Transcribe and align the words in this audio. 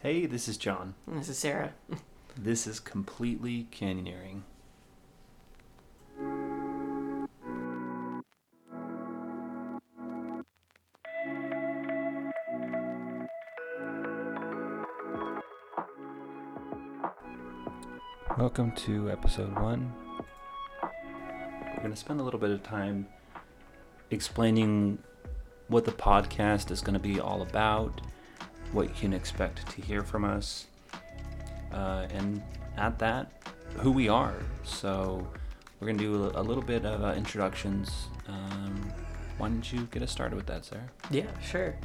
Hey, 0.00 0.26
this 0.26 0.46
is 0.46 0.56
Jon. 0.56 0.94
And 1.08 1.18
This 1.18 1.28
is 1.28 1.38
Sara. 1.38 1.72
This 2.36 2.68
is 2.68 2.78
completely 2.78 3.66
canyoneering. 3.72 4.42
Welcome 18.38 18.70
to 18.76 19.10
episode 19.10 19.52
one. 19.58 19.92
We're 20.80 21.78
going 21.78 21.90
to 21.90 21.96
spend 21.96 22.20
a 22.20 22.22
little 22.22 22.38
bit 22.38 22.50
of 22.50 22.62
time 22.62 23.08
explaining 24.12 24.98
what 25.66 25.84
the 25.84 25.90
podcast 25.90 26.70
is 26.70 26.82
going 26.82 26.94
to 26.94 27.00
be 27.00 27.18
all 27.18 27.42
about, 27.42 28.00
what 28.72 28.88
you 28.88 28.94
can 28.94 29.12
expect 29.12 29.68
to 29.70 29.82
hear 29.82 30.02
from 30.02 30.24
us, 30.24 30.66
uh, 31.72 32.06
and 32.10 32.42
at 32.76 32.98
that, 32.98 33.32
who 33.76 33.90
we 33.90 34.08
are. 34.08 34.36
So 34.64 35.26
we're 35.80 35.86
gonna 35.88 35.98
do 35.98 36.24
a, 36.24 36.40
a 36.40 36.42
little 36.42 36.62
bit 36.62 36.84
of 36.84 37.02
uh, 37.02 37.14
introductions. 37.16 38.08
Um, 38.26 38.92
why 39.38 39.48
don't 39.48 39.72
you 39.72 39.88
get 39.90 40.02
us 40.02 40.10
started 40.10 40.36
with 40.36 40.46
that, 40.46 40.64
Sara? 40.64 40.88
Yeah, 41.10 41.26
sure. 41.40 41.76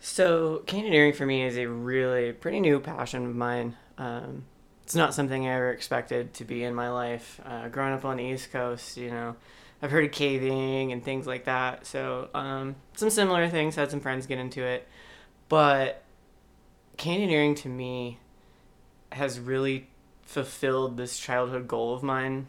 So, 0.00 0.62
canyoneering 0.66 1.14
for 1.14 1.26
me 1.26 1.42
is 1.42 1.58
a 1.58 1.66
really 1.66 2.32
pretty 2.32 2.60
new 2.60 2.80
passion 2.80 3.26
of 3.26 3.34
mine. 3.34 3.76
Um, 3.98 4.44
it's 4.84 4.94
not 4.94 5.12
something 5.12 5.46
I 5.46 5.54
ever 5.54 5.70
expected 5.70 6.32
to 6.34 6.44
be 6.44 6.64
in 6.64 6.74
my 6.74 6.88
life. 6.88 7.40
Uh, 7.44 7.68
growing 7.68 7.92
up 7.92 8.04
on 8.04 8.16
the 8.16 8.24
East 8.24 8.52
Coast, 8.52 8.96
you 8.96 9.10
know, 9.10 9.36
I've 9.82 9.90
heard 9.90 10.04
of 10.04 10.12
caving 10.12 10.92
and 10.92 11.04
things 11.04 11.26
like 11.26 11.44
that. 11.44 11.84
So, 11.84 12.30
um, 12.32 12.76
some 12.94 13.10
similar 13.10 13.48
things, 13.48 13.74
had 13.74 13.90
some 13.90 14.00
friends 14.00 14.26
get 14.26 14.38
into 14.38 14.62
it. 14.62 14.88
But 15.48 16.02
canyoneering 16.96 17.56
to 17.56 17.68
me 17.68 18.18
has 19.12 19.40
really 19.40 19.88
fulfilled 20.22 20.96
this 20.96 21.18
childhood 21.18 21.66
goal 21.66 21.94
of 21.94 22.02
mine 22.02 22.46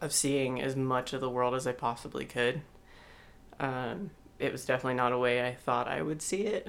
of 0.00 0.12
seeing 0.12 0.60
as 0.60 0.76
much 0.76 1.12
of 1.12 1.20
the 1.20 1.30
world 1.30 1.54
as 1.54 1.66
I 1.66 1.72
possibly 1.72 2.24
could. 2.24 2.60
Um, 3.58 4.10
it 4.38 4.52
was 4.52 4.64
definitely 4.64 4.94
not 4.94 5.12
a 5.12 5.18
way 5.18 5.46
I 5.46 5.54
thought 5.54 5.88
I 5.88 6.02
would 6.02 6.22
see 6.22 6.42
it, 6.42 6.68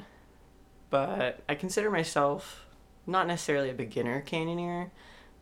but 0.90 1.42
I 1.48 1.56
consider 1.56 1.92
myself 1.92 2.66
not 3.06 3.28
necessarily 3.28 3.70
a 3.70 3.74
beginner 3.74 4.22
canyoneer, 4.26 4.90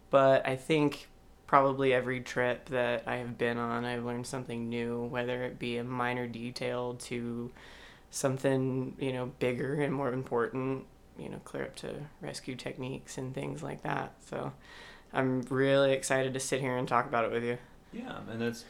but 0.09 0.45
I 0.45 0.55
think 0.55 1.07
probably 1.45 1.93
every 1.93 2.19
trip 2.19 2.67
that 2.69 3.03
I 3.07 3.17
have 3.17 3.37
been 3.37 3.57
on, 3.57 3.85
I've 3.85 4.03
learned 4.03 4.27
something 4.27 4.67
new, 4.67 5.05
whether 5.05 5.43
it 5.43 5.57
be 5.57 5.77
a 5.77 5.83
minor 5.83 6.27
detail 6.27 6.95
to 6.95 7.51
something, 8.09 8.95
you 8.99 9.13
know, 9.13 9.31
bigger 9.39 9.81
and 9.81 9.93
more 9.93 10.11
important, 10.11 10.85
you 11.17 11.29
know, 11.29 11.39
clear 11.43 11.63
up 11.63 11.75
to 11.77 11.93
rescue 12.21 12.55
techniques 12.55 13.17
and 13.17 13.33
things 13.33 13.61
like 13.61 13.83
that. 13.83 14.13
So 14.29 14.53
I'm 15.13 15.41
really 15.49 15.93
excited 15.93 16.33
to 16.33 16.39
sit 16.39 16.61
here 16.61 16.77
and 16.77 16.87
talk 16.87 17.05
about 17.05 17.25
it 17.25 17.31
with 17.31 17.43
you. 17.43 17.57
Yeah, 17.93 18.19
and 18.29 18.41
that's, 18.41 18.65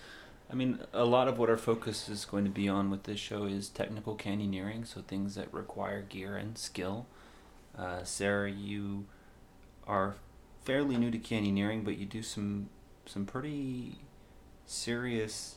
I 0.52 0.55
mean, 0.55 0.79
a 0.94 1.05
lot 1.05 1.27
of 1.27 1.38
what 1.38 1.49
our 1.49 1.57
focus 1.57 2.07
is 2.09 2.25
going 2.25 2.45
to 2.45 2.49
be 2.49 2.69
on 2.69 2.89
with 2.89 3.03
this 3.03 3.19
show 3.19 3.45
is 3.45 3.69
technical 3.69 4.16
canyoneering, 4.16 4.88
so 4.88 5.02
things 5.02 5.35
that 5.35 5.53
require 5.53 6.01
gear 6.01 6.38
and 6.38 6.57
skill. 6.57 7.05
Uh, 7.77 8.03
Sara, 8.03 8.49
you 8.49 9.05
are 9.85 10.16
fairly 10.63 10.97
new 10.97 11.11
to 11.11 11.19
canyoneering, 11.19 11.83
but 11.83 11.97
you 11.97 12.05
do 12.05 12.23
some 12.23 12.69
some 13.05 13.25
pretty 13.25 13.99
serious 14.66 15.55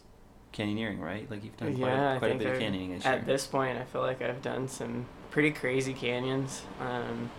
canyoneering, 0.53 0.98
right? 1.01 1.31
Like 1.31 1.45
you've 1.45 1.56
done 1.56 1.77
quite, 1.77 1.89
Yeah, 1.89 2.15
a, 2.15 2.19
quite 2.19 2.33
a 2.33 2.34
bit 2.37 2.47
of 2.48 2.53
I've- 2.55 2.65
canyoning 2.65 2.95
this 2.97 3.05
year. 3.05 3.15
At 3.15 3.27
this 3.27 3.47
point, 3.47 3.79
I 3.79 3.84
feel 3.84 4.03
like 4.03 4.20
I've 4.23 4.43
done 4.43 4.69
some 4.69 5.06
pretty 5.31 5.51
crazy 5.51 5.93
canyons. 5.93 6.62
Um, 6.81 7.31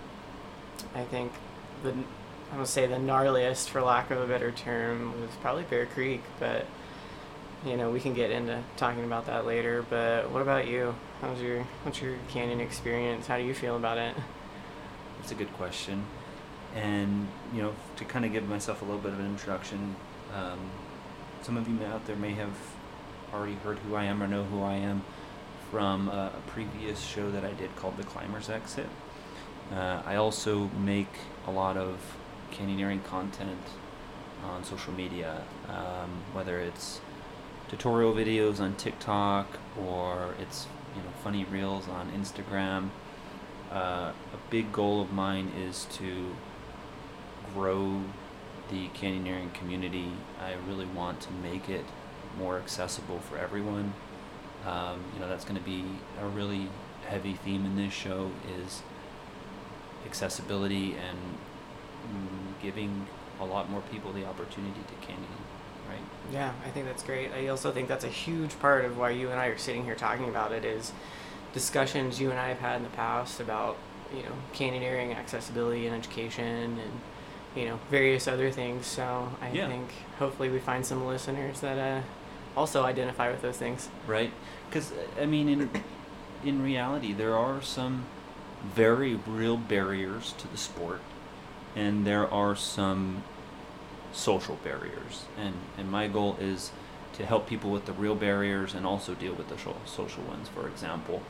I 0.96 1.04
think 1.04 1.32
the 1.84 1.94
I 2.54 2.58
would 2.58 2.68
say 2.68 2.86
the 2.86 2.96
gnarliest, 2.98 3.70
for 3.70 3.82
lack 3.82 4.12
of 4.12 4.20
a 4.20 4.28
better 4.28 4.52
term, 4.52 5.22
was 5.22 5.30
probably 5.42 5.64
Bear 5.64 5.86
Creek. 5.86 6.22
But 6.40 6.66
you 7.66 7.78
know, 7.78 7.92
we 7.92 8.00
can 8.00 8.14
get 8.14 8.32
into 8.32 8.62
talking 8.76 9.04
about 9.06 9.28
that 9.28 9.46
later. 9.46 9.86
But 9.90 10.32
what 10.32 10.42
about 10.42 10.68
you? 10.68 10.96
How's 11.22 11.40
your 11.42 11.64
what's 11.84 12.02
your 12.02 12.16
canyon 12.30 12.60
experience? 12.60 13.28
How 13.28 13.38
do 13.38 13.44
you 13.44 13.54
feel 13.54 13.76
about 13.78 13.98
it? 13.98 14.16
That's 15.20 15.32
a 15.32 15.36
good 15.36 15.54
question. 15.54 16.04
And, 16.76 17.28
you 17.54 17.62
know, 17.62 17.74
to 17.98 18.06
kind 18.06 18.24
of 18.26 18.32
give 18.32 18.48
myself 18.48 18.82
a 18.82 18.86
little 18.86 19.00
bit 19.02 19.12
of 19.14 19.20
an 19.20 19.26
introduction, 19.26 19.96
um, 20.34 20.58
some 21.42 21.58
of 21.58 21.68
you 21.68 21.78
out 21.86 22.06
there 22.08 22.16
may 22.16 22.32
have 22.32 22.54
already 23.34 23.56
heard 23.56 23.80
who 23.80 23.96
I 23.96 24.06
am 24.06 24.22
or 24.22 24.28
know 24.28 24.44
who 24.44 24.62
I 24.64 24.76
am 24.76 25.04
from 25.70 26.10
a, 26.10 26.32
previous 26.48 27.02
show 27.02 27.32
that 27.32 27.46
I 27.46 27.54
did 27.54 27.76
called 27.78 27.98
The 27.98 28.04
Climber's 28.04 28.50
Exit. 28.50 28.90
Uh, 29.74 30.02
I 30.06 30.16
also 30.16 30.68
make 30.80 31.08
a 31.48 31.52
lot 31.52 31.78
of 31.78 31.98
canyoneering 32.52 33.04
content 33.06 33.62
on 34.44 34.64
social 34.64 34.92
media, 34.94 35.44
um, 35.70 36.24
whether 36.34 36.60
it's 36.60 37.00
tutorial 37.70 38.14
videos 38.14 38.60
on 38.60 38.76
TikTok 38.76 39.48
or 39.80 40.36
it's 40.40 40.68
you 40.96 41.02
know 41.02 41.10
funny 41.24 41.46
reels 41.46 41.88
on 41.88 42.12
Instagram. 42.12 42.90
Uh, 43.72 44.12
a 44.34 44.50
big 44.50 44.74
goal 44.74 45.02
of 45.02 45.14
mine 45.14 45.50
is 45.58 45.86
to 45.94 46.36
grow 47.54 48.02
the 48.70 48.90
canyoneering 48.90 49.54
community. 49.54 50.12
I 50.42 50.56
really 50.68 50.86
want 50.86 51.22
to 51.22 51.32
make 51.32 51.70
it 51.70 51.86
more 52.38 52.58
accessible 52.58 53.20
for 53.20 53.38
everyone. 53.38 53.94
Um, 54.66 55.04
you 55.14 55.20
know, 55.20 55.28
that's 55.28 55.44
going 55.46 55.58
to 55.58 55.66
be 55.66 55.84
a 56.22 56.28
really 56.28 56.68
heavy 57.08 57.34
theme 57.34 57.66
in 57.66 57.76
this 57.76 57.94
show 57.94 58.32
is 58.60 58.84
accessibility 60.06 60.96
and 60.96 61.18
mm, 61.18 62.62
giving 62.62 63.08
a 63.40 63.46
lot 63.46 63.70
more 63.70 63.82
people 63.92 64.12
the 64.14 64.26
opportunity 64.26 64.82
to 64.88 65.06
canyon, 65.08 65.26
right? 65.90 66.00
Yeah, 66.32 66.52
I 66.66 66.70
think 66.70 66.86
that's 66.86 67.04
great. 67.04 67.32
I 67.34 67.48
also 67.48 67.72
think 67.72 67.88
that's 67.88 68.04
a 68.04 68.10
huge 68.10 68.58
part 68.60 68.86
of 68.86 68.98
why 68.98 69.12
you 69.12 69.30
and 69.30 69.40
I 69.40 69.48
are 69.48 69.58
sitting 69.58 69.84
here 69.84 69.96
talking 69.96 70.30
about 70.30 70.52
it 70.52 70.64
is 70.64 70.92
discussions 71.54 72.20
you 72.22 72.30
and 72.30 72.40
I 72.40 72.50
have 72.50 72.60
had 72.60 72.78
in 72.78 72.84
the 72.84 72.90
past 72.90 73.40
about, 73.40 73.78
you 74.16 74.24
know, 74.24 74.34
canyoneering, 74.54 75.16
accessibility 75.16 75.88
and 75.88 75.96
education 75.96 76.80
and, 76.80 76.92
you 77.56 77.66
know, 77.66 77.80
various 77.90 78.28
other 78.28 78.52
things. 78.52 78.86
So 78.86 79.30
I 79.42 79.52
Yeah. 79.52 79.68
think 79.68 79.90
hopefully 80.20 80.50
we 80.50 80.60
find 80.60 80.86
some 80.86 81.06
listeners 81.06 81.62
that 81.62 81.78
uh, 81.78 82.02
also 82.56 82.84
identify 82.84 83.32
with 83.32 83.42
those 83.42 83.58
things. 83.58 83.90
right? 84.08 84.32
Because 84.70 84.94
I 85.20 85.26
mean, 85.26 85.50
in 85.50 85.70
in 86.44 86.62
reality, 86.62 87.14
there 87.14 87.36
are 87.36 87.62
some 87.62 88.06
very 88.64 89.16
real 89.16 89.58
barriers 89.58 90.34
to 90.38 90.48
the 90.48 90.58
sport, 90.58 91.02
and 91.76 92.06
there 92.06 92.32
are 92.32 92.56
some 92.56 93.24
social 94.14 94.58
barriers. 94.64 95.26
And 95.38 95.56
and 95.78 95.90
my 95.90 96.08
goal 96.08 96.38
is 96.40 96.72
to 97.14 97.26
help 97.26 97.48
people 97.48 97.72
with 97.72 97.86
the 97.86 97.94
real 97.94 98.16
barriers 98.16 98.74
and 98.74 98.86
also 98.86 99.14
deal 99.14 99.34
with 99.34 99.50
the 99.50 99.58
social 99.86 100.24
ones. 100.24 100.48
For 100.50 100.68
example, 100.68 101.22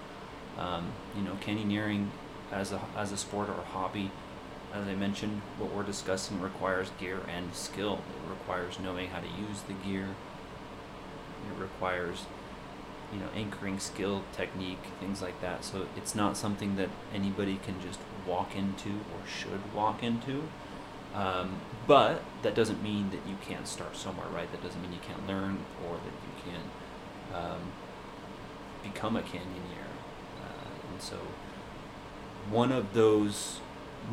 um, 0.57 0.91
you 1.15 1.23
know, 1.23 1.37
canyoneering 1.45 2.07
as 2.51 2.71
a 2.71 2.81
as 2.95 3.11
a 3.11 3.17
sport 3.17 3.49
or 3.49 3.59
a 3.59 3.65
hobby. 3.65 4.11
As 4.73 4.87
I 4.87 4.95
mentioned, 4.95 5.41
what 5.57 5.71
we're 5.73 5.83
discussing 5.83 6.39
requires 6.39 6.91
gear 6.97 7.19
and 7.27 7.53
skill. 7.53 7.95
It 7.95 8.29
requires 8.29 8.79
knowing 8.79 9.09
how 9.09 9.19
to 9.19 9.27
use 9.27 9.61
the 9.67 9.73
gear. 9.73 10.07
It 11.49 11.61
requires 11.61 12.25
you 13.13 13.19
know 13.19 13.27
anchoring 13.35 13.79
skill 13.79 14.23
technique 14.33 14.83
things 14.99 15.21
like 15.21 15.39
that. 15.41 15.63
So 15.63 15.87
it's 15.95 16.15
not 16.15 16.37
something 16.37 16.75
that 16.77 16.89
anybody 17.13 17.59
can 17.63 17.81
just 17.81 17.99
walk 18.25 18.55
into 18.55 18.89
or 18.89 19.27
should 19.27 19.73
walk 19.73 20.03
into. 20.03 20.43
Um, 21.13 21.57
but 21.87 22.23
that 22.41 22.55
doesn't 22.55 22.81
mean 22.81 23.09
that 23.09 23.27
you 23.27 23.35
can't 23.41 23.67
start 23.67 23.97
somewhere 23.97 24.27
right? 24.33 24.49
That 24.51 24.63
doesn't 24.63 24.81
mean 24.81 24.93
you 24.93 24.99
can't 25.05 25.27
learn 25.27 25.59
or 25.85 25.95
that 25.95 26.05
you 26.05 26.51
can't 26.51 27.43
um, 27.43 27.61
become 28.83 29.15
a 29.15 29.21
canyoneer. 29.21 29.89
Uh, 30.41 30.91
and 30.91 31.01
so 31.01 31.17
one 32.49 32.71
of 32.71 32.93
those 32.93 33.59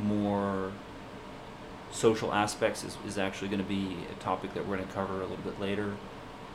more 0.02 0.72
social 1.90 2.34
aspects 2.34 2.84
is, 2.84 2.96
is 3.06 3.16
actually 3.16 3.48
going 3.48 3.62
to 3.62 3.68
be 3.68 3.96
a 4.12 4.22
topic 4.22 4.54
that 4.54 4.66
we're 4.66 4.76
going 4.76 4.88
to 4.88 4.94
cover 4.94 5.18
a 5.20 5.26
little 5.26 5.36
bit 5.38 5.58
later 5.60 5.94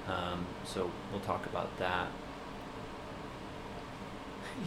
um, 0.07 0.45
so 0.65 0.89
we'll 1.11 1.21
talk 1.21 1.45
about 1.45 1.77
that 1.79 2.07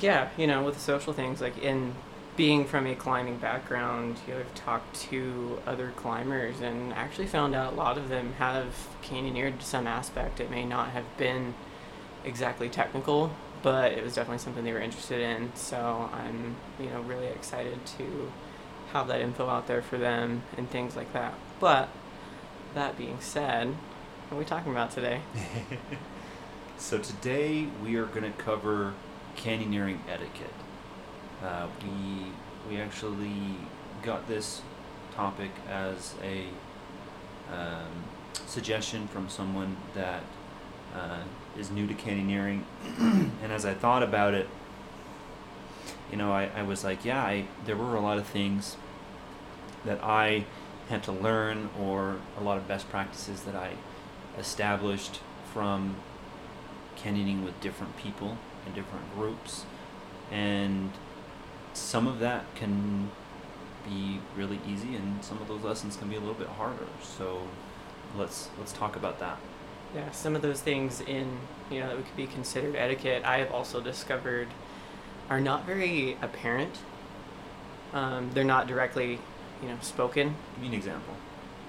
Yeah, 0.01 0.29
you 0.37 0.47
know, 0.47 0.63
with 0.65 0.75
the 0.75 0.81
social 0.81 1.13
things, 1.13 1.41
like 1.41 1.59
in 1.59 1.95
being 2.37 2.67
from 2.67 2.87
a 2.87 2.95
climbing 2.95 3.39
background, 3.39 4.19
you 4.27 4.35
know, 4.35 4.41
I've 4.41 4.55
talked 4.55 4.95
to 5.11 5.59
other 5.67 5.93
climbers 5.97 6.61
and 6.61 6.93
actually 6.93 7.27
found 7.27 7.55
out 7.55 7.73
a 7.73 7.77
lot 7.77 7.97
of 7.97 8.09
them 8.09 8.35
have 8.39 8.89
canyoneered 9.03 9.59
to 9.59 9.65
some 9.65 9.87
aspect. 9.87 10.41
It 10.41 10.51
may 10.51 10.65
not 10.65 10.91
have 10.91 11.05
been 11.17 11.55
exactly 12.25 12.69
technical, 12.69 13.31
but 13.63 13.93
it 13.93 14.05
was 14.05 14.15
definitely 14.15 14.39
something 14.39 14.65
they 14.65 14.73
were 14.73 14.81
interested 14.81 15.21
in. 15.21 15.53
So 15.55 16.11
I'm, 16.13 16.57
you 16.79 16.91
know, 16.91 17.01
really 17.03 17.29
excited 17.29 17.87
to 17.99 18.31
have 18.93 19.09
that 19.09 19.21
info 19.21 19.49
out 19.49 19.67
there 19.67 19.83
for 19.83 19.97
them 19.97 20.43
and 20.59 20.69
things 20.71 20.95
like 20.95 21.13
that. 21.15 21.35
But 21.59 21.89
that 22.75 22.99
being 22.99 23.19
said, 23.21 23.75
what 24.29 24.37
are 24.37 24.39
we 24.41 24.45
talking 24.45 24.73
about 24.73 24.91
today? 24.91 25.21
so 26.79 26.99
today 26.99 27.69
we 27.85 27.95
are 27.95 28.07
going 28.07 28.25
to 28.25 28.37
cover 28.39 28.93
canyoneering 29.37 29.99
etiquette. 30.09 30.51
Uh, 31.45 31.69
we 31.81 32.33
we 32.69 32.81
actually 32.81 33.55
got 34.03 34.27
this 34.27 34.63
topic 35.15 35.53
as 35.71 36.17
a 36.25 36.47
um, 37.53 37.87
suggestion 38.47 39.07
from 39.07 39.29
someone 39.29 39.77
that 39.95 40.25
uh, 40.97 41.21
is 41.57 41.71
new 41.71 41.87
to 41.87 41.95
canyoneering, 41.95 42.63
and 42.99 43.53
as 43.53 43.65
I 43.65 43.75
thought 43.75 44.03
about 44.03 44.35
it, 44.35 44.49
you 46.11 46.17
know, 46.17 46.33
I, 46.33 46.51
I 46.57 46.63
was 46.63 46.83
like, 46.83 47.05
yeah, 47.05 47.23
I, 47.23 47.45
there 47.65 47.77
were 47.77 47.95
a 47.95 48.01
lot 48.01 48.19
of 48.19 48.27
things 48.27 48.77
that 49.85 50.03
I 50.03 50.47
had 50.89 51.05
to 51.05 51.13
learn, 51.13 51.71
or 51.81 52.17
a 52.37 52.43
lot 52.43 52.57
of 52.57 52.67
best 52.67 52.89
practices 52.91 53.43
that 53.43 53.55
I 53.55 53.75
established 54.39 55.21
from 55.53 55.97
canyoning 56.97 57.45
with 57.45 57.61
different 57.61 57.97
people 57.97 58.37
and 58.65 58.75
different 58.75 59.15
groups, 59.15 59.65
and 60.31 60.91
some 61.73 62.07
of 62.07 62.19
that 62.21 62.45
can 62.55 63.11
be 63.89 64.21
really 64.37 64.61
easy, 64.67 64.97
and 64.97 65.25
some 65.25 65.41
of 65.41 65.49
those 65.49 65.63
lessons 65.63 65.97
can 65.97 66.09
be 66.09 66.17
a 66.17 66.21
little 66.21 66.35
bit 66.35 66.49
harder. 66.49 66.87
So 67.03 67.43
let's 68.17 68.49
let's 68.59 68.73
talk 68.73 68.97
about 68.97 69.19
that. 69.21 69.39
Yeah, 69.95 70.11
some 70.11 70.35
of 70.35 70.43
those 70.43 70.61
things 70.61 71.01
in 71.01 71.39
you 71.71 71.81
know 71.81 71.97
that 71.97 72.05
could 72.05 72.17
be 72.17 72.27
considered 72.27 72.77
etiquette. 72.77 73.25
I 73.25 73.39
have 73.39 73.53
also 73.53 73.81
discovered 73.81 74.49
are 75.31 75.41
not 75.41 75.65
very 75.65 76.17
apparent. 76.23 76.79
Um, 77.93 78.31
they're 78.35 78.45
not 78.45 78.67
directly, 78.67 79.19
you 79.63 79.69
know, 79.69 79.77
spoken. 79.81 80.35
Give 80.55 80.63
me 80.63 80.69
an 80.69 80.75
example. 80.75 81.15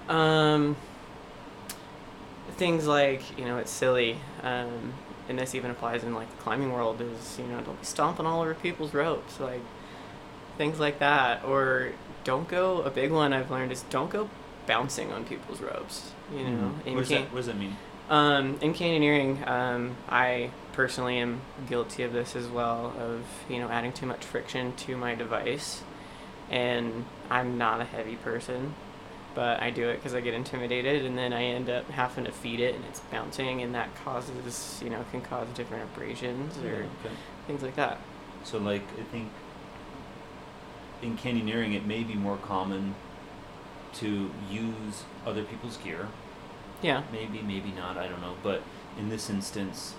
Um, 0.08 0.76
things 2.56 2.86
like 2.86 3.38
you 3.38 3.44
know 3.44 3.58
it's 3.58 3.70
silly, 3.70 4.18
um, 4.42 4.94
and 5.28 5.38
this 5.38 5.54
even 5.54 5.70
applies 5.70 6.02
in 6.04 6.14
like 6.14 6.30
the 6.36 6.42
climbing 6.42 6.72
world. 6.72 7.00
Is 7.00 7.38
you 7.38 7.46
know 7.46 7.60
don't 7.60 7.78
be 7.78 7.86
stomping 7.86 8.26
all 8.26 8.40
over 8.42 8.54
people's 8.54 8.94
ropes, 8.94 9.38
like 9.40 9.62
things 10.56 10.78
like 10.80 10.98
that, 10.98 11.44
or 11.44 11.92
don't 12.24 12.48
go. 12.48 12.82
A 12.82 12.90
big 12.90 13.10
one 13.12 13.32
I've 13.32 13.50
learned 13.50 13.72
is 13.72 13.82
don't 13.90 14.10
go 14.10 14.28
bouncing 14.66 15.12
on 15.12 15.24
people's 15.24 15.60
ropes. 15.60 16.10
You 16.32 16.44
know, 16.44 16.50
Mhm. 16.84 16.86
in 16.86 16.94
what, 16.94 17.00
does 17.00 17.08
can- 17.08 17.22
that, 17.22 17.32
what 17.32 17.36
does 17.38 17.46
that 17.46 17.56
mean? 17.56 17.76
um, 18.10 18.58
in 18.60 18.74
canyoneering, 18.74 19.46
um, 19.48 19.96
I 20.08 20.50
personally 20.72 21.18
am 21.18 21.40
guilty 21.68 22.02
of 22.02 22.12
this 22.12 22.34
as 22.36 22.46
well, 22.48 22.92
of 22.98 23.22
you 23.48 23.58
know 23.58 23.68
adding 23.68 23.92
too 23.92 24.06
much 24.06 24.24
friction 24.24 24.74
to 24.76 24.96
my 24.96 25.14
device, 25.14 25.82
and 26.50 27.04
I'm 27.30 27.56
not 27.58 27.80
a 27.80 27.84
heavy 27.84 28.16
person, 28.16 28.74
but 29.34 29.62
I 29.62 29.70
do 29.70 29.88
it 29.88 29.96
because 29.96 30.14
I 30.14 30.20
get 30.20 30.34
intimidated, 30.34 31.04
and 31.04 31.16
then 31.16 31.32
I 31.32 31.44
end 31.44 31.68
up 31.68 31.88
having 31.90 32.24
to 32.24 32.32
feed 32.32 32.60
it, 32.60 32.74
and 32.74 32.84
it's 32.86 33.00
bouncing, 33.00 33.62
and 33.62 33.74
that 33.74 33.94
causes 34.04 34.80
you 34.82 34.90
know 34.90 35.04
can 35.10 35.20
cause 35.20 35.46
different 35.54 35.84
abrasions 35.84 36.56
or 36.58 36.86
okay. 37.04 37.14
things 37.46 37.62
like 37.62 37.76
that. 37.76 37.98
So 38.44 38.58
like 38.58 38.82
I 38.98 39.02
think 39.02 39.28
in 41.02 41.16
canyoneering 41.16 41.74
it 41.74 41.86
may 41.86 42.02
be 42.02 42.14
more 42.14 42.36
common 42.36 42.94
to 43.94 44.30
use 44.50 45.04
other 45.26 45.42
people's 45.42 45.76
gear. 45.76 46.08
Yeah, 46.82 47.02
Maybe, 47.10 47.42
maybe 47.42 47.72
not, 47.72 47.96
I 47.96 48.06
don't 48.06 48.20
know. 48.20 48.34
But 48.42 48.62
in 48.96 49.08
this 49.08 49.28
instance, 49.28 49.94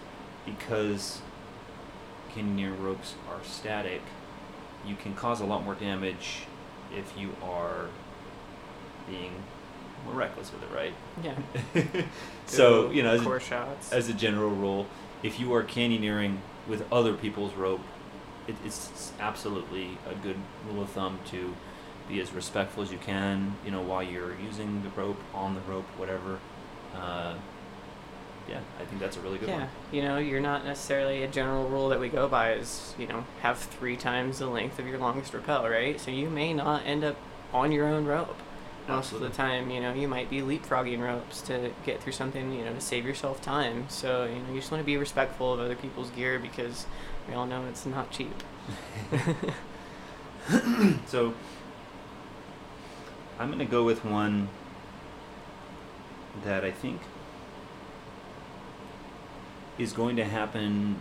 because 0.45 1.21
canyoneer 2.33 2.79
ropes 2.79 3.15
are 3.29 3.43
static, 3.43 4.01
you 4.85 4.95
can 4.95 5.13
cause 5.13 5.41
a 5.41 5.45
lot 5.45 5.65
more 5.65 5.75
damage 5.75 6.43
if 6.95 7.17
you 7.17 7.35
are 7.43 7.87
being 9.09 9.31
more 10.05 10.13
reckless 10.13 10.51
with 10.51 10.63
it, 10.63 10.73
right? 10.73 10.93
yeah. 11.23 12.03
so, 12.45 12.91
you 12.91 13.03
know, 13.03 13.13
as 13.13 13.25
a, 13.25 13.39
shots. 13.39 13.91
as 13.91 14.09
a 14.09 14.13
general 14.13 14.49
rule, 14.49 14.87
if 15.23 15.39
you 15.39 15.53
are 15.53 15.63
canyoneering 15.63 16.37
with 16.67 16.85
other 16.91 17.13
people's 17.13 17.53
rope, 17.53 17.81
it, 18.47 18.55
it's 18.65 19.11
absolutely 19.19 19.97
a 20.09 20.15
good 20.15 20.37
rule 20.67 20.83
of 20.83 20.89
thumb 20.89 21.19
to 21.27 21.55
be 22.07 22.19
as 22.19 22.31
respectful 22.31 22.83
as 22.83 22.91
you 22.91 22.97
can. 22.97 23.55
You 23.65 23.71
know, 23.71 23.81
while 23.81 24.03
you're 24.03 24.35
using 24.39 24.83
the 24.83 24.89
rope, 24.89 25.19
on 25.33 25.55
the 25.55 25.61
rope, 25.61 25.85
whatever. 25.97 26.39
Uh, 26.95 27.35
yeah, 28.49 28.59
I 28.79 28.85
think 28.85 28.99
that's 28.99 29.15
a 29.15 29.19
really 29.19 29.37
good 29.37 29.49
yeah, 29.49 29.59
one. 29.59 29.69
you 29.91 30.01
know, 30.01 30.17
you're 30.17 30.39
not 30.39 30.65
necessarily 30.65 31.21
a 31.21 31.27
general 31.27 31.69
rule 31.69 31.89
that 31.89 31.99
we 31.99 32.09
go 32.09 32.27
by 32.27 32.53
is, 32.53 32.95
you 32.97 33.05
know, 33.05 33.25
have 33.41 33.59
three 33.59 33.95
times 33.95 34.39
the 34.39 34.47
length 34.47 34.79
of 34.79 34.87
your 34.87 34.97
longest 34.97 35.33
rappel, 35.35 35.69
right? 35.69 35.99
So 36.01 36.09
you 36.09 36.29
may 36.31 36.53
not 36.53 36.83
end 36.85 37.03
up 37.03 37.15
on 37.53 37.71
your 37.71 37.85
own 37.87 38.05
rope. 38.05 38.37
Most 38.89 39.13
of 39.13 39.19
the 39.21 39.29
time, 39.29 39.69
you 39.69 39.79
know, 39.79 39.93
you 39.93 40.07
might 40.07 40.29
be 40.29 40.41
leapfrogging 40.41 40.99
ropes 40.99 41.41
to 41.43 41.71
get 41.85 42.01
through 42.01 42.13
something, 42.13 42.51
you 42.53 42.65
know, 42.65 42.73
to 42.73 42.81
save 42.81 43.05
yourself 43.05 43.41
time. 43.41 43.85
So, 43.87 44.25
you 44.25 44.39
know, 44.39 44.49
you 44.53 44.59
just 44.59 44.71
want 44.71 44.81
to 44.81 44.85
be 44.85 44.97
respectful 44.97 45.53
of 45.53 45.59
other 45.59 45.75
people's 45.75 46.09
gear 46.09 46.39
because 46.39 46.85
we 47.27 47.33
all 47.33 47.45
know 47.45 47.65
it's 47.65 47.85
not 47.85 48.11
cheap. 48.11 48.33
So 51.05 51.33
I'm 53.37 53.51
gonna 53.51 53.65
go 53.65 53.83
with 53.83 54.03
one 54.03 54.49
that 56.43 56.63
I 56.63 56.71
think 56.71 57.01
is 59.77 59.93
going 59.93 60.15
to 60.15 60.25
happen 60.25 60.97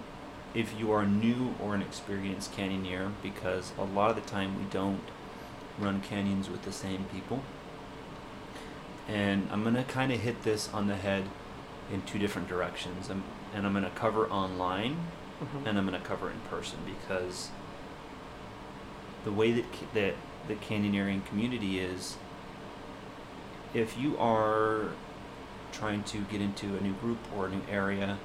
if 0.54 0.78
you 0.78 0.92
are 0.92 1.06
new 1.06 1.54
or 1.62 1.74
an 1.74 1.82
experienced 1.82 2.56
canyoneer 2.56 3.12
because 3.22 3.72
a 3.78 3.84
lot 3.84 4.10
of 4.10 4.16
the 4.16 4.28
time 4.28 4.58
we 4.58 4.64
don't 4.70 5.00
run 5.78 6.00
canyons 6.00 6.48
with 6.48 6.62
the 6.62 6.72
same 6.72 7.04
people. 7.04 7.42
And 9.08 9.48
I'm 9.50 9.64
gonna 9.64 9.84
kind 9.84 10.12
of 10.12 10.20
hit 10.20 10.42
this 10.42 10.68
on 10.72 10.86
the 10.86 10.96
head 10.96 11.24
in 11.92 12.02
two 12.02 12.18
different 12.18 12.48
directions. 12.48 13.08
I'm, 13.10 13.24
and 13.54 13.66
I'm 13.66 13.72
gonna 13.72 13.90
cover 13.90 14.28
online 14.28 14.98
Mhm. 15.40 15.66
and 15.66 15.78
I'm 15.78 15.86
going 15.86 16.00
to 16.00 16.06
cover 16.06 16.30
in 16.30 16.40
person 16.50 16.78
because 16.84 17.50
the 19.24 19.32
way 19.32 19.52
that 19.52 19.64
that 19.94 20.14
the 20.48 20.54
canyoneering 20.54 21.24
community 21.26 21.78
is, 21.78 22.16
if 23.74 23.98
you 23.98 24.16
are 24.18 24.88
trying 25.72 26.02
to 26.02 26.18
get 26.22 26.40
into 26.40 26.76
a 26.76 26.80
new 26.80 26.94
group 26.94 27.18
or 27.36 27.46
a 27.46 27.48
new 27.50 27.60
area, 27.70 28.18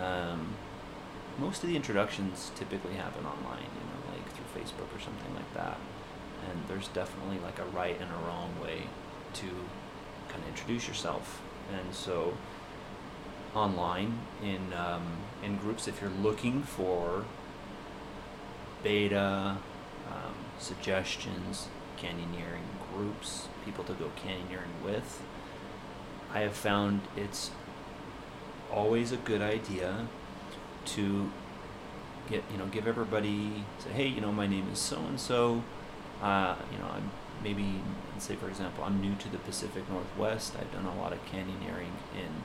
um, 0.00 0.54
most 1.38 1.62
of 1.62 1.70
the 1.70 1.76
introductions 1.76 2.52
typically 2.54 2.94
happen 2.94 3.24
online, 3.24 3.62
you 3.62 3.86
know, 3.88 4.12
like 4.12 4.26
through 4.32 4.62
Facebook 4.62 4.94
or 4.94 5.00
something 5.00 5.34
like 5.34 5.52
that. 5.54 5.78
And 6.48 6.62
there's 6.68 6.88
definitely 6.88 7.38
like 7.38 7.58
a 7.58 7.64
right 7.64 7.98
and 8.00 8.10
a 8.10 8.26
wrong 8.28 8.54
way 8.62 8.82
to 9.34 9.46
kind 10.28 10.42
of 10.42 10.48
introduce 10.48 10.88
yourself. 10.88 11.42
And 11.72 11.94
so 11.94 12.34
online 13.54 14.18
in 14.42 14.72
um, 14.72 15.18
in 15.42 15.56
groups 15.56 15.88
if 15.88 16.00
you're 16.00 16.10
looking 16.10 16.62
for 16.62 17.24
beta 18.82 19.56
um, 20.10 20.34
suggestions, 20.58 21.68
canyoneering 21.98 22.68
groups, 22.94 23.48
people 23.64 23.84
to 23.84 23.92
go 23.94 24.10
canyoneering 24.16 24.84
with. 24.84 25.22
I 26.32 26.40
have 26.40 26.54
found 26.54 27.00
it's 27.16 27.50
always 28.72 29.12
a 29.12 29.16
good 29.16 29.40
idea 29.40 30.06
to 30.84 31.30
get 32.28 32.44
you 32.52 32.58
know 32.58 32.66
give 32.66 32.86
everybody 32.86 33.64
say 33.78 33.90
hey 33.90 34.06
you 34.06 34.20
know 34.20 34.30
my 34.30 34.46
name 34.46 34.68
is 34.70 34.78
so 34.78 34.98
and 34.98 35.18
so 35.18 35.62
uh, 36.22 36.54
you 36.70 36.78
know 36.78 36.86
I'm 36.92 37.10
maybe 37.42 37.80
say 38.18 38.34
for 38.34 38.48
example 38.48 38.82
I'm 38.84 39.00
new 39.00 39.14
to 39.14 39.28
the 39.28 39.38
Pacific 39.38 39.88
Northwest 39.90 40.54
I've 40.60 40.72
done 40.72 40.86
a 40.86 40.98
lot 41.00 41.12
of 41.12 41.24
canyoneering 41.26 41.94
in 42.16 42.42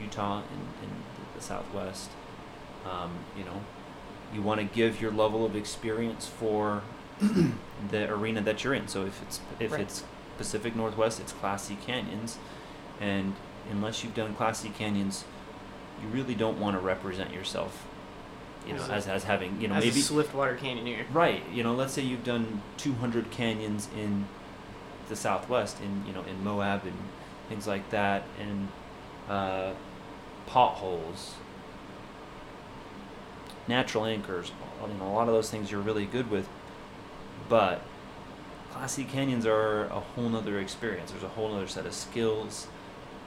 Utah 0.00 0.38
and 0.52 0.60
in 0.90 0.96
the 1.34 1.40
Southwest. 1.42 2.10
Um, 2.84 3.10
you 3.36 3.44
know, 3.44 3.62
you 4.32 4.42
want 4.42 4.60
to 4.60 4.66
give 4.66 5.00
your 5.00 5.10
level 5.10 5.44
of 5.44 5.56
experience 5.56 6.26
for 6.26 6.82
the 7.90 8.10
arena 8.12 8.40
that 8.42 8.62
you're 8.62 8.74
in. 8.74 8.88
So 8.88 9.06
if 9.06 9.22
it's 9.22 9.40
if 9.58 9.72
Right. 9.72 9.80
it's 9.80 10.04
Pacific 10.38 10.76
Northwest, 10.76 11.18
it's 11.20 11.32
Class 11.32 11.64
C 11.64 11.76
canyons, 11.86 12.38
and 13.00 13.34
unless 13.70 14.04
you've 14.04 14.14
done 14.14 14.34
Class 14.34 14.60
C 14.60 14.68
canyons, 14.68 15.24
you 16.02 16.08
really 16.08 16.34
don't 16.34 16.60
want 16.60 16.76
to 16.76 16.80
represent 16.80 17.32
yourself. 17.32 17.86
You 18.66 18.74
know, 18.74 18.82
As 18.82 18.90
as, 18.90 19.08
as 19.08 19.24
having 19.24 19.60
you 19.60 19.68
know 19.68 19.74
As 19.74 19.84
maybe 19.84 20.00
a 20.00 20.02
Swiftwater 20.02 20.56
canyoneer. 20.56 21.04
Right. 21.12 21.42
You 21.52 21.62
know, 21.62 21.74
let's 21.74 21.92
say 21.92 22.02
you've 22.02 22.24
done 22.24 22.62
200 22.78 23.30
canyons 23.30 23.88
in 23.96 24.26
the 25.08 25.16
Southwest, 25.16 25.80
in 25.80 26.04
you 26.06 26.12
know, 26.12 26.22
in 26.22 26.42
Moab 26.42 26.84
and 26.84 26.96
things 27.48 27.66
like 27.66 27.90
that, 27.90 28.24
and 28.40 28.68
uh, 29.28 29.72
potholes, 30.46 31.34
natural 33.68 34.04
anchors. 34.04 34.52
I 34.82 34.86
mean, 34.86 35.00
a 35.00 35.12
lot 35.12 35.28
of 35.28 35.34
those 35.34 35.50
things 35.50 35.70
you're 35.70 35.80
really 35.80 36.06
good 36.06 36.30
with, 36.30 36.48
but 37.48 37.82
Class 38.72 38.92
C 38.92 39.04
canyons 39.04 39.46
are 39.46 39.84
a 39.86 40.00
whole 40.00 40.28
nother 40.28 40.58
experience. 40.58 41.10
There's 41.10 41.22
a 41.22 41.28
whole 41.28 41.50
nother 41.50 41.66
set 41.66 41.86
of 41.86 41.94
skills, 41.94 42.66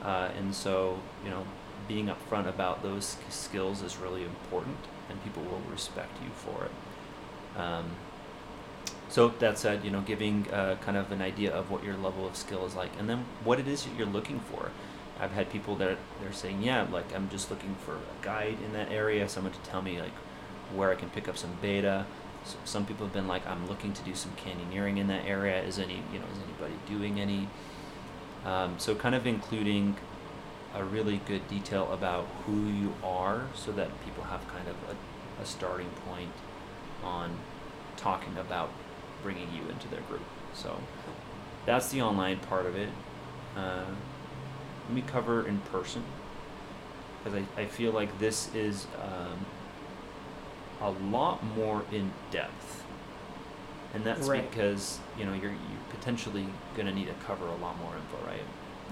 uh, 0.04 0.30
and 0.38 0.54
so 0.54 1.00
you 1.24 1.30
know, 1.30 1.44
being 1.88 2.08
upfront 2.08 2.48
about 2.48 2.84
those 2.84 3.18
skills 3.30 3.82
is 3.82 3.98
really 3.98 4.24
important, 4.24 4.78
and 5.10 5.24
people 5.24 5.44
will 5.44 5.62
respect 5.72 6.22
you 6.24 6.30
for 6.36 6.66
it. 6.66 7.60
Um, 7.60 7.86
so 9.10 9.30
that 9.40 9.58
said, 9.58 9.84
you 9.84 9.90
know, 9.90 10.02
giving 10.02 10.48
uh, 10.52 10.76
kind 10.82 10.96
of 10.96 11.12
an 11.12 11.22
idea 11.22 11.52
of 11.52 11.72
what 11.72 11.84
your 11.84 11.98
level 11.98 12.28
of 12.28 12.36
skill 12.36 12.66
is 12.66 12.76
like, 12.76 12.92
and 13.00 13.10
then 13.10 13.26
what 13.44 13.60
it 13.60 13.68
is 13.68 13.84
that 13.84 13.96
you're 13.98 14.08
looking 14.08 14.40
for. 14.40 14.72
I've 15.20 15.32
had 15.32 15.50
people 15.50 15.76
that 15.78 15.98
they're 16.22 16.32
saying, 16.32 16.64
yeah, 16.64 16.86
like 16.90 17.14
I'm 17.14 17.30
just 17.30 17.50
looking 17.50 17.76
for 17.84 17.96
a 17.96 18.24
guide 18.26 18.58
in 18.64 18.72
that 18.74 18.92
area, 18.92 19.28
someone 19.28 19.52
to 19.52 19.60
tell 19.60 19.82
me 19.82 20.00
like 20.00 20.14
where 20.76 20.92
I 20.92 20.96
can 20.96 21.10
pick 21.10 21.28
up 21.28 21.38
some 21.38 21.58
beta, 21.62 22.06
So 22.46 22.58
some 22.64 22.86
people 22.86 23.06
have 23.06 23.14
been 23.14 23.28
like, 23.28 23.46
I'm 23.48 23.68
looking 23.68 23.94
to 23.94 24.02
do 24.04 24.16
some 24.16 24.32
canyoneering 24.32 24.98
in 24.98 25.08
that 25.08 25.26
area. 25.26 25.62
Is 25.62 25.80
any 25.80 26.02
you 26.14 26.20
know 26.20 26.26
is 26.32 26.40
anybody 26.44 26.74
doing 26.88 27.20
any? 27.20 27.48
Um, 28.46 28.76
so 28.78 28.96
kind 28.96 29.16
of 29.16 29.28
including 29.28 29.98
a 30.76 30.84
really 30.84 31.20
good 31.26 31.48
detail 31.48 31.92
about 31.92 32.26
who 32.46 32.68
you 32.68 32.94
are, 33.04 33.48
so 33.56 33.72
that 33.74 33.90
people 34.06 34.24
have 34.26 34.48
kind 34.48 34.68
of 34.68 34.76
a, 34.90 35.42
a 35.42 35.46
starting 35.46 35.90
point 36.08 36.32
on 37.04 37.32
talking 37.98 38.38
about 38.38 38.70
bringing 39.24 39.48
you 39.54 39.62
into 39.70 39.88
their 39.88 40.02
group. 40.02 40.22
So 40.54 40.80
that's 41.66 41.90
the 41.90 42.02
online 42.02 42.40
part 42.40 42.66
of 42.66 42.76
it. 42.76 42.90
Uh, 43.58 43.86
let 44.88 44.94
me 44.96 45.02
cover 45.02 45.48
in 45.48 45.60
person 45.60 46.04
because 47.24 47.42
I, 47.58 47.62
I 47.62 47.66
feel 47.66 47.92
like 47.92 48.18
this 48.20 48.54
is 48.56 48.88
um, 49.04 49.46
a 50.82 50.92
lot 51.12 51.44
more 51.56 51.84
in 51.92 52.12
depth 52.32 52.84
and 53.94 54.04
that's 54.04 54.28
Right. 54.28 54.50
because 54.50 55.00
you 55.18 55.26
know 55.26 55.34
you're 55.34 55.52
you're 55.52 55.84
potentially 55.90 56.46
going 56.76 56.86
to 56.88 56.94
need 56.94 57.08
to 57.08 57.14
cover 57.26 57.46
a 57.46 57.56
lot 57.56 57.78
more 57.80 57.92
info 57.96 58.26
right 58.28 58.42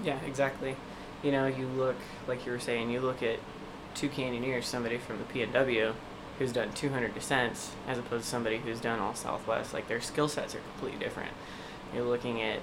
Yeah, 0.04 0.18
exactly. 0.26 0.76
You 1.22 1.32
know, 1.32 1.46
you 1.46 1.66
look 1.66 1.96
like 2.26 2.46
you 2.46 2.52
were 2.52 2.60
saying, 2.60 2.90
you 2.90 3.00
look 3.00 3.22
at 3.22 3.38
two 3.94 4.08
canyoneers, 4.08 4.64
somebody 4.64 4.98
from 4.98 5.18
the 5.18 5.24
PNW 5.24 5.92
who's 6.38 6.52
done 6.52 6.72
200 6.72 7.14
descents, 7.14 7.72
as 7.88 7.98
opposed 7.98 8.22
to 8.24 8.30
somebody 8.30 8.58
who's 8.58 8.80
done 8.80 9.00
all 9.00 9.14
Southwest. 9.14 9.74
Like 9.74 9.88
their 9.88 10.00
skill 10.00 10.28
sets 10.28 10.54
are 10.54 10.60
completely 10.72 11.00
different. 11.04 11.32
You're 11.92 12.04
looking 12.04 12.40
at, 12.40 12.60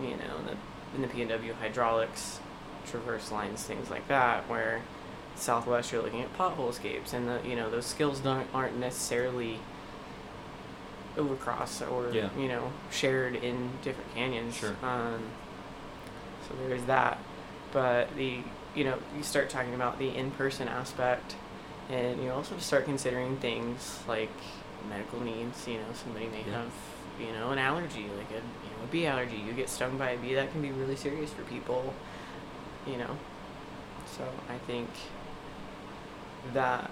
you 0.00 0.10
know, 0.10 0.36
in 0.40 0.46
the 0.46 0.56
in 0.94 1.02
the 1.02 1.08
PNW 1.08 1.52
hydraulics, 1.60 2.40
traverse 2.86 3.30
lines, 3.30 3.62
things 3.62 3.90
like 3.90 4.08
that, 4.08 4.48
where 4.48 4.80
Southwest 5.36 5.92
you're 5.92 6.02
looking 6.02 6.22
at 6.22 6.36
pothole 6.36 6.70
escapes, 6.70 7.12
and 7.12 7.28
the 7.28 7.40
you 7.46 7.54
know 7.54 7.70
those 7.70 7.84
skills 7.86 8.20
don't 8.20 8.46
aren't 8.54 8.78
necessarily 8.78 9.58
overcross 11.16 11.82
or 11.90 12.10
Yeah. 12.12 12.30
you 12.38 12.48
know 12.48 12.72
shared 12.90 13.36
in 13.36 13.70
different 13.82 14.14
canyons. 14.14 14.56
Sure. 14.56 14.74
Um, 14.82 15.22
so 16.48 16.54
there's 16.66 16.84
that, 16.84 17.18
but 17.72 18.14
the 18.16 18.38
you 18.74 18.84
know 18.84 18.96
you 19.16 19.22
start 19.22 19.50
talking 19.50 19.74
about 19.74 19.98
the 19.98 20.08
in-person 20.16 20.68
aspect, 20.68 21.34
and 21.88 22.22
you 22.22 22.30
also 22.30 22.56
start 22.58 22.84
considering 22.84 23.36
things 23.36 24.00
like 24.08 24.30
medical 24.88 25.20
needs. 25.20 25.66
You 25.66 25.74
know, 25.78 25.84
somebody 25.94 26.26
may 26.28 26.44
Yeah. 26.46 26.58
have 26.62 26.72
you 27.20 27.32
know 27.32 27.50
an 27.50 27.58
allergy, 27.58 28.06
like 28.16 28.30
a 28.30 28.34
you 28.36 28.70
know 28.76 28.84
a 28.84 28.86
bee 28.90 29.06
allergy. 29.06 29.36
You 29.36 29.52
get 29.52 29.68
stung 29.68 29.98
by 29.98 30.10
a 30.10 30.18
bee, 30.18 30.34
that 30.34 30.50
can 30.52 30.62
be 30.62 30.70
really 30.72 30.96
serious 30.96 31.32
for 31.32 31.42
people. 31.42 31.94
You 32.86 32.96
know, 32.96 33.16
so 34.06 34.24
I 34.48 34.56
think 34.66 34.88
that 36.54 36.90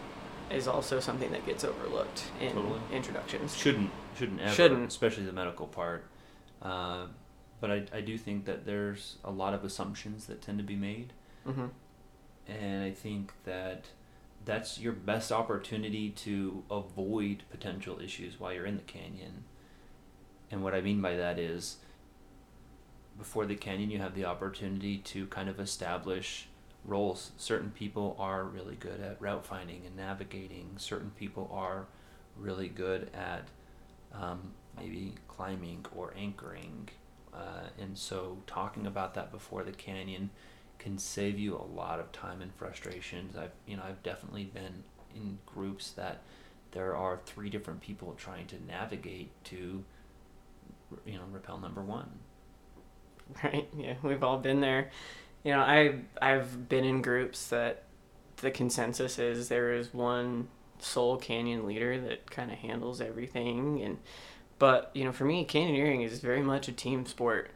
is 0.51 0.67
also 0.69 1.01
something 1.01 1.31
that 1.33 1.45
gets 1.47 1.65
overlooked 1.65 2.25
in 2.41 2.53
Totally. 2.53 2.81
introductions. 2.93 3.57
shouldn't 3.57 3.91
shouldn't 4.17 4.41
ever 4.41 4.55
Shouldn't. 4.55 4.89
especially 4.89 5.25
the 5.25 5.33
medical 5.33 5.67
part 5.67 6.05
uh, 6.63 7.07
but 7.61 7.71
I, 7.71 7.83
I 7.93 8.01
do 8.01 8.17
think 8.19 8.45
that 8.45 8.65
there's 8.67 9.17
a 9.25 9.31
lot 9.31 9.55
of 9.55 9.65
assumptions 9.65 10.27
that 10.27 10.43
tend 10.43 10.59
to 10.59 10.65
be 10.65 10.77
made 10.77 11.13
hmm 11.45 11.67
and 12.47 12.83
I 12.83 12.93
think 12.93 13.33
that 13.45 13.85
that's 14.45 14.79
your 14.79 14.93
best 14.93 15.31
opportunity 15.31 16.11
to 16.11 16.65
avoid 16.71 17.43
potential 17.51 18.01
issues 18.01 18.41
while 18.41 18.53
you're 18.53 18.65
in 18.65 18.77
the 18.77 18.83
canyon. 18.83 19.45
And 20.51 20.63
what 20.65 20.75
I 20.75 20.81
mean 20.81 21.03
by 21.03 21.17
that 21.17 21.39
is 21.39 21.77
before 23.19 23.45
the 23.45 23.57
canyon 23.57 23.91
you 23.91 23.99
have 23.99 24.15
the 24.15 24.25
opportunity 24.25 24.99
to 24.99 25.27
kind 25.27 25.49
of 25.49 25.61
establish 25.61 26.49
roles. 26.85 27.33
Certain 27.37 27.71
people 27.71 28.17
are 28.19 28.45
really 28.45 28.77
good 28.77 29.01
at 29.01 29.21
route 29.21 29.45
finding 29.45 29.83
and 29.85 29.97
navigating. 29.97 30.71
Certain 30.79 31.11
people 31.11 31.51
are 31.53 31.87
really 32.37 32.69
good 32.69 33.11
at 33.13 33.45
um, 34.15 34.53
maybe 34.79 35.15
climbing 35.27 35.85
or 35.95 36.15
anchoring. 36.17 36.89
Uh, 37.35 37.69
and 37.81 37.97
so 37.97 38.39
talking 38.47 38.87
about 38.87 39.15
that 39.15 39.31
before 39.31 39.63
the 39.63 39.73
canyon 39.73 40.31
can 40.79 40.99
save 40.99 41.39
you 41.39 41.57
a 41.57 41.67
lot 41.77 42.01
of 42.01 42.11
time 42.13 42.41
and 42.41 42.55
frustrations. 42.55 43.37
I've 43.37 43.53
you 43.67 43.77
know 43.77 43.83
I've 43.87 44.03
definitely 44.03 44.45
been 44.45 44.85
in 45.15 45.39
groups 45.47 45.91
that 45.93 46.21
there 46.73 46.95
are 46.95 47.21
three 47.27 47.51
different 47.51 47.81
people 47.81 48.15
trying 48.17 48.47
to 48.49 48.57
navigate 48.67 49.31
to 49.45 49.85
you 51.05 51.15
know 51.15 51.25
rappel 51.33 51.59
number 51.59 51.83
one. 51.83 52.09
Right. 53.45 53.69
Yeah, 53.77 53.95
we've 54.03 54.23
all 54.23 54.39
been 54.39 54.61
there. 54.63 54.91
You 55.45 55.53
know, 55.53 55.61
I 55.61 55.97
I've 56.21 56.67
been 56.69 56.85
in 56.85 57.03
groups 57.03 57.49
that 57.49 57.83
the 58.39 58.51
consensus 58.51 59.19
is 59.19 59.49
there 59.49 59.73
is 59.75 59.93
one 59.93 60.49
sole 60.79 61.17
canyon 61.19 61.67
leader 61.67 62.01
that 62.01 62.31
kind 62.31 62.51
of 62.51 62.59
handles 62.59 63.01
everything 63.01 63.83
and 63.83 63.99
but 64.59 64.91
you 64.95 65.05
know 65.05 65.13
for 65.13 65.25
me 65.25 65.45
canyoneering 65.45 66.05
is 66.05 66.21
very 66.21 66.43
much 66.43 66.69
a 66.69 66.73
team 66.73 67.07
sport 67.07 67.51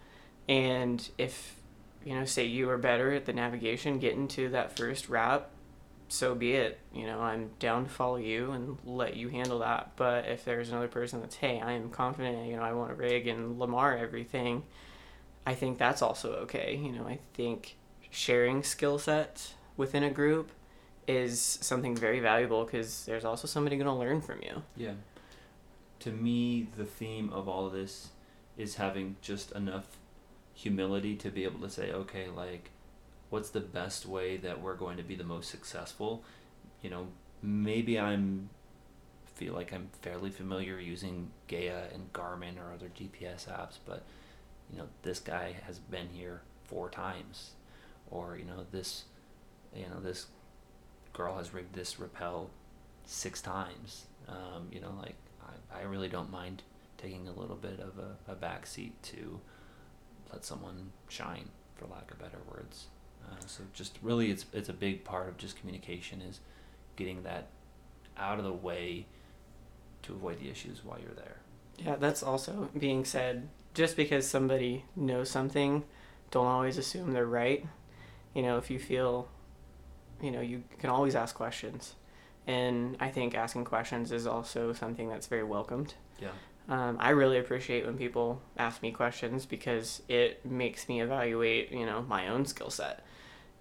and 0.48 1.10
if 1.18 1.56
you 2.04 2.14
know 2.14 2.24
say 2.24 2.44
you 2.44 2.68
are 2.70 2.78
better 2.78 3.12
at 3.12 3.24
the 3.26 3.32
navigation 3.32 3.98
getting 3.98 4.28
to 4.28 4.48
that 4.48 4.76
first 4.76 5.08
route 5.08 5.48
so 6.08 6.34
be 6.34 6.52
it 6.52 6.78
you 6.92 7.06
know 7.06 7.20
i'm 7.20 7.50
down 7.58 7.84
to 7.84 7.90
follow 7.90 8.16
you 8.16 8.50
and 8.52 8.76
let 8.84 9.16
you 9.16 9.28
handle 9.28 9.60
that 9.60 9.92
but 9.96 10.26
if 10.26 10.44
there's 10.44 10.68
another 10.68 10.88
person 10.88 11.20
that's 11.20 11.36
hey 11.36 11.60
i 11.60 11.72
am 11.72 11.88
confident 11.88 12.46
you 12.46 12.56
know 12.56 12.62
i 12.62 12.72
want 12.72 12.90
to 12.90 12.94
rig 12.94 13.26
and 13.26 13.58
lamar 13.58 13.96
everything 13.96 14.62
I 15.46 15.54
think 15.54 15.78
that's 15.78 16.02
also 16.02 16.32
okay. 16.44 16.78
You 16.82 16.92
know, 16.92 17.06
I 17.06 17.18
think 17.34 17.76
sharing 18.10 18.62
skill 18.62 18.98
sets 18.98 19.54
within 19.76 20.02
a 20.02 20.10
group 20.10 20.50
is 21.08 21.40
something 21.40 21.96
very 21.96 22.20
valuable 22.20 22.64
because 22.64 23.04
there's 23.06 23.24
also 23.24 23.48
somebody 23.48 23.76
going 23.76 23.86
to 23.86 23.92
learn 23.92 24.20
from 24.20 24.40
you. 24.42 24.62
Yeah. 24.76 24.92
To 26.02 26.10
me, 26.10 26.66
the 26.76 26.84
theme 26.84 27.32
of 27.32 27.48
all 27.48 27.66
of 27.66 27.72
this 27.72 28.08
is 28.56 28.74
having 28.74 29.14
just 29.22 29.52
enough 29.52 29.86
humility 30.52 31.14
to 31.16 31.30
be 31.30 31.44
able 31.44 31.60
to 31.60 31.70
say, 31.70 31.92
okay, 31.92 32.28
like, 32.28 32.70
what's 33.30 33.50
the 33.50 33.60
best 33.60 34.04
way 34.04 34.36
that 34.38 34.60
we're 34.60 34.74
going 34.74 34.96
to 34.96 35.04
be 35.04 35.14
the 35.14 35.24
most 35.24 35.48
successful? 35.48 36.24
You 36.82 36.90
know, 36.90 37.06
maybe 37.40 38.00
I'm 38.00 38.50
feel 39.34 39.54
like 39.54 39.72
I'm 39.72 39.88
fairly 40.02 40.30
familiar 40.30 40.78
using 40.78 41.30
Gaia 41.48 41.84
and 41.92 42.12
Garmin 42.12 42.58
or 42.58 42.72
other 42.72 42.90
GPS 42.96 43.48
apps, 43.48 43.78
but 43.86 44.02
you 44.70 44.78
know, 44.78 44.88
this 45.02 45.20
guy 45.20 45.54
has 45.66 45.78
been 45.78 46.08
here 46.12 46.42
four 46.64 46.90
times, 46.90 47.52
or 48.10 48.36
you 48.36 48.44
know, 48.44 48.66
this, 48.70 49.04
you 49.74 49.86
know, 49.88 50.00
this 50.00 50.26
girl 51.12 51.36
has 51.38 51.54
rigged 51.54 51.74
this 51.74 51.98
rappel 51.98 52.50
six 53.04 53.40
times. 53.40 54.06
Um, 54.28 54.68
you 54.70 54.80
know, 54.80 54.94
like 55.00 55.16
I, 55.74 55.82
really 55.82 56.08
don't 56.08 56.30
mind 56.30 56.62
taking 56.98 57.28
a 57.28 57.32
little 57.32 57.56
bit 57.56 57.80
of 57.80 57.98
a, 57.98 58.32
a 58.32 58.34
back 58.34 58.66
seat 58.66 59.00
to 59.04 59.40
let 60.32 60.44
someone 60.44 60.92
shine, 61.08 61.48
for 61.76 61.86
lack 61.86 62.10
of 62.10 62.18
better 62.18 62.38
words. 62.50 62.86
Uh, 63.24 63.34
so 63.46 63.62
just 63.72 63.98
really, 64.02 64.30
it's 64.30 64.46
it's 64.52 64.68
a 64.68 64.72
big 64.72 65.04
part 65.04 65.28
of 65.28 65.36
just 65.36 65.58
communication 65.58 66.20
is 66.20 66.40
getting 66.96 67.22
that 67.22 67.48
out 68.16 68.38
of 68.38 68.44
the 68.44 68.52
way 68.52 69.06
to 70.02 70.12
avoid 70.12 70.38
the 70.40 70.50
issues 70.50 70.84
while 70.84 70.98
you're 70.98 71.14
there. 71.14 71.36
Yeah, 71.78 71.96
that's 71.96 72.22
also 72.22 72.68
being 72.78 73.04
said. 73.04 73.48
Just 73.74 73.96
because 73.96 74.26
somebody 74.26 74.84
knows 74.94 75.30
something, 75.30 75.84
don't 76.30 76.46
always 76.46 76.76
assume 76.76 77.12
they're 77.12 77.26
right. 77.26 77.64
You 78.34 78.42
know, 78.42 78.58
if 78.58 78.70
you 78.70 78.78
feel, 78.78 79.28
you 80.20 80.30
know, 80.30 80.40
you 80.40 80.62
can 80.78 80.90
always 80.90 81.14
ask 81.14 81.34
questions. 81.34 81.94
And 82.46 82.96
I 82.98 83.08
think 83.10 83.34
asking 83.34 83.64
questions 83.64 84.10
is 84.10 84.26
also 84.26 84.72
something 84.72 85.08
that's 85.08 85.26
very 85.26 85.44
welcomed. 85.44 85.94
Yeah. 86.20 86.30
Um, 86.68 86.96
I 87.00 87.10
really 87.10 87.38
appreciate 87.38 87.84
when 87.86 87.96
people 87.96 88.40
ask 88.56 88.82
me 88.82 88.92
questions 88.92 89.46
because 89.46 90.02
it 90.08 90.44
makes 90.44 90.88
me 90.88 91.00
evaluate, 91.00 91.70
you 91.72 91.86
know, 91.86 92.02
my 92.02 92.28
own 92.28 92.46
skill 92.46 92.70
set 92.70 93.04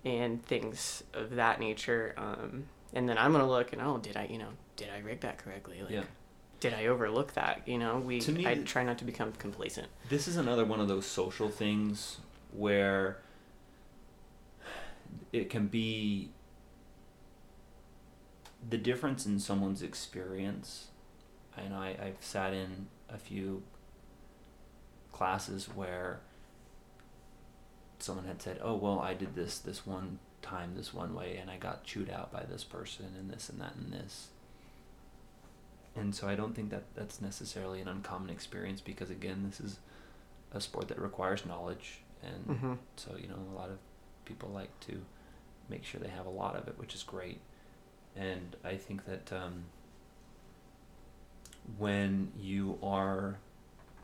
and 0.06 0.44
things 0.46 1.04
of 1.14 1.32
that 1.36 1.60
nature. 1.60 2.14
Um, 2.18 2.66
and 2.94 3.08
then 3.08 3.18
I'm 3.18 3.32
gonna 3.32 3.48
look 3.48 3.74
and 3.74 3.82
oh, 3.82 3.98
did 3.98 4.18
I, 4.18 4.26
you 4.26 4.38
know, 4.38 4.50
did 4.76 4.90
I 4.90 5.00
rig 5.00 5.22
that 5.22 5.38
correctly? 5.38 5.82
Like, 5.82 5.92
Yeah. 5.92 6.04
did 6.60 6.74
I 6.74 6.88
overlook 6.88 7.34
that? 7.34 7.68
You 7.68 7.78
know, 7.78 7.98
we. 8.00 8.20
To 8.22 8.32
me, 8.32 8.46
I 8.48 8.56
try 8.56 8.84
not 8.84 8.98
to 9.00 9.06
become 9.06 9.32
complacent. 9.34 9.88
This 10.10 10.28
is 10.28 10.38
another 10.38 10.66
one 10.66 10.80
of 10.80 10.88
those 10.88 11.06
social 11.06 11.50
things 11.50 12.18
where 12.52 13.18
it 15.32 15.50
can 15.50 15.68
be 15.68 16.30
the 18.70 18.78
difference 18.78 19.26
in 19.26 19.40
someone's 19.40 19.82
experience. 19.82 20.88
and 21.58 21.74
I, 21.74 21.90
I've 22.02 22.24
sat 22.24 22.54
in 22.54 22.88
a 23.10 23.18
few 23.18 23.64
classes 25.12 25.68
where 25.74 26.20
someone 28.00 28.26
had 28.26 28.42
said, 28.42 28.60
"Oh 28.64 28.76
well, 28.76 29.00
I 29.00 29.14
did 29.14 29.36
this 29.36 29.60
this 29.60 29.86
one 29.86 30.20
time 30.42 30.74
this 30.76 30.94
one 30.94 31.14
way, 31.14 31.38
and 31.38 31.50
I 31.50 31.58
got 31.58 31.84
chewed 31.84 32.10
out 32.10 32.32
by 32.32 32.44
this 32.44 32.64
person, 32.64 33.08
and 33.18 33.30
this 33.30 33.50
and 33.50 33.60
that 33.62 33.76
and 33.76 33.92
this." 33.94 34.30
And 35.96 36.16
so 36.16 36.28
I 36.28 36.36
don't 36.36 36.56
think 36.56 36.70
that 36.70 36.84
that's 36.96 37.22
necessarily 37.22 37.82
an 37.82 37.88
uncommon 37.88 38.30
experience 38.30 38.80
because 38.82 39.10
again, 39.10 39.44
this 39.46 39.60
is 39.60 39.80
a 40.54 40.62
sport 40.62 40.88
that 40.88 41.00
requires 41.00 41.46
knowledge, 41.46 42.00
and 42.24 42.58
hmm 42.58 42.74
so 42.96 43.16
you 43.18 43.28
know 43.28 43.38
a 43.54 43.58
lot 43.58 43.70
of 43.70 43.78
people 44.26 44.50
like 44.50 44.78
to 44.82 45.02
make 45.70 45.84
sure 45.84 46.00
they 46.00 46.10
have 46.10 46.26
a 46.26 46.30
lot 46.30 46.56
of 46.56 46.68
it, 46.68 46.78
which 46.78 46.96
is 46.96 47.04
great. 47.04 47.40
And 48.16 48.56
I 48.64 48.76
think 48.76 49.06
that 49.06 49.32
um, 49.32 49.66
when 51.78 52.32
you 52.40 52.78
are 52.84 53.38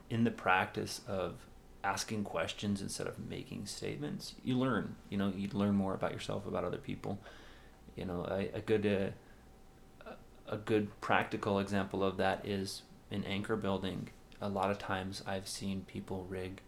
in 0.10 0.24
the 0.24 0.32
practice 0.32 1.02
of 1.08 1.46
asking 1.84 2.24
questions 2.24 2.82
instead 2.82 3.08
of 3.08 3.18
making 3.30 3.66
statements, 3.66 4.36
you 4.44 4.58
learn. 4.58 4.96
You 5.10 5.18
know, 5.18 5.34
you 5.36 5.50
learn 5.54 5.76
more 5.76 5.94
about 5.94 6.12
yourself, 6.12 6.46
about 6.46 6.64
other 6.64 6.78
people. 6.78 7.20
You 7.96 8.06
know, 8.06 8.26
a, 8.30 8.50
a 8.58 8.62
good 8.62 8.86
uh, 10.06 10.12
a 10.48 10.58
good 10.58 11.00
practical 11.02 11.60
example 11.60 12.04
of 12.04 12.18
that 12.18 12.46
is 12.46 12.84
in 13.12 13.24
anchor 13.26 13.56
building. 13.56 14.10
A 14.40 14.50
lot 14.50 14.70
of 14.70 14.78
times 14.78 15.24
I've 15.26 15.48
seen 15.48 15.86
people 15.88 16.26
rig 16.30 16.62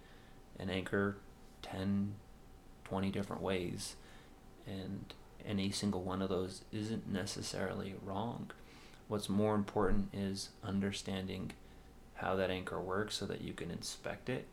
an 0.58 0.70
anchor 0.70 1.18
10, 1.62 2.16
20 2.84 3.12
different 3.12 3.42
ways, 3.42 3.96
and 4.68 5.14
any 5.46 5.72
single 5.72 6.02
one 6.02 6.22
of 6.22 6.30
those 6.30 6.64
isn't 6.72 7.12
necessarily 7.12 7.96
wrong. 8.04 8.52
What's 9.08 9.30
more 9.30 9.56
important 9.56 10.10
is 10.14 10.50
understanding 10.64 11.52
how 12.16 12.36
that 12.36 12.50
anchor 12.50 12.80
works 12.80 13.16
so 13.16 13.26
that 13.26 13.42
you 13.42 13.54
can 13.54 13.72
inspect 13.72 14.30
it 14.30 14.48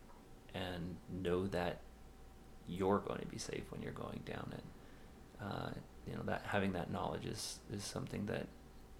and 0.53 0.95
know 1.11 1.47
that 1.47 1.81
you're 2.67 2.99
going 2.99 3.19
to 3.19 3.27
be 3.27 3.37
safe 3.37 3.63
when 3.69 3.81
you're 3.81 3.91
going 3.91 4.21
down 4.25 4.51
it. 4.53 4.63
Uh, 5.43 5.69
you 6.07 6.15
know 6.15 6.23
that 6.25 6.43
having 6.47 6.73
that 6.73 6.91
knowledge 6.91 7.25
is 7.25 7.59
is 7.71 7.83
something 7.83 8.25
that, 8.25 8.47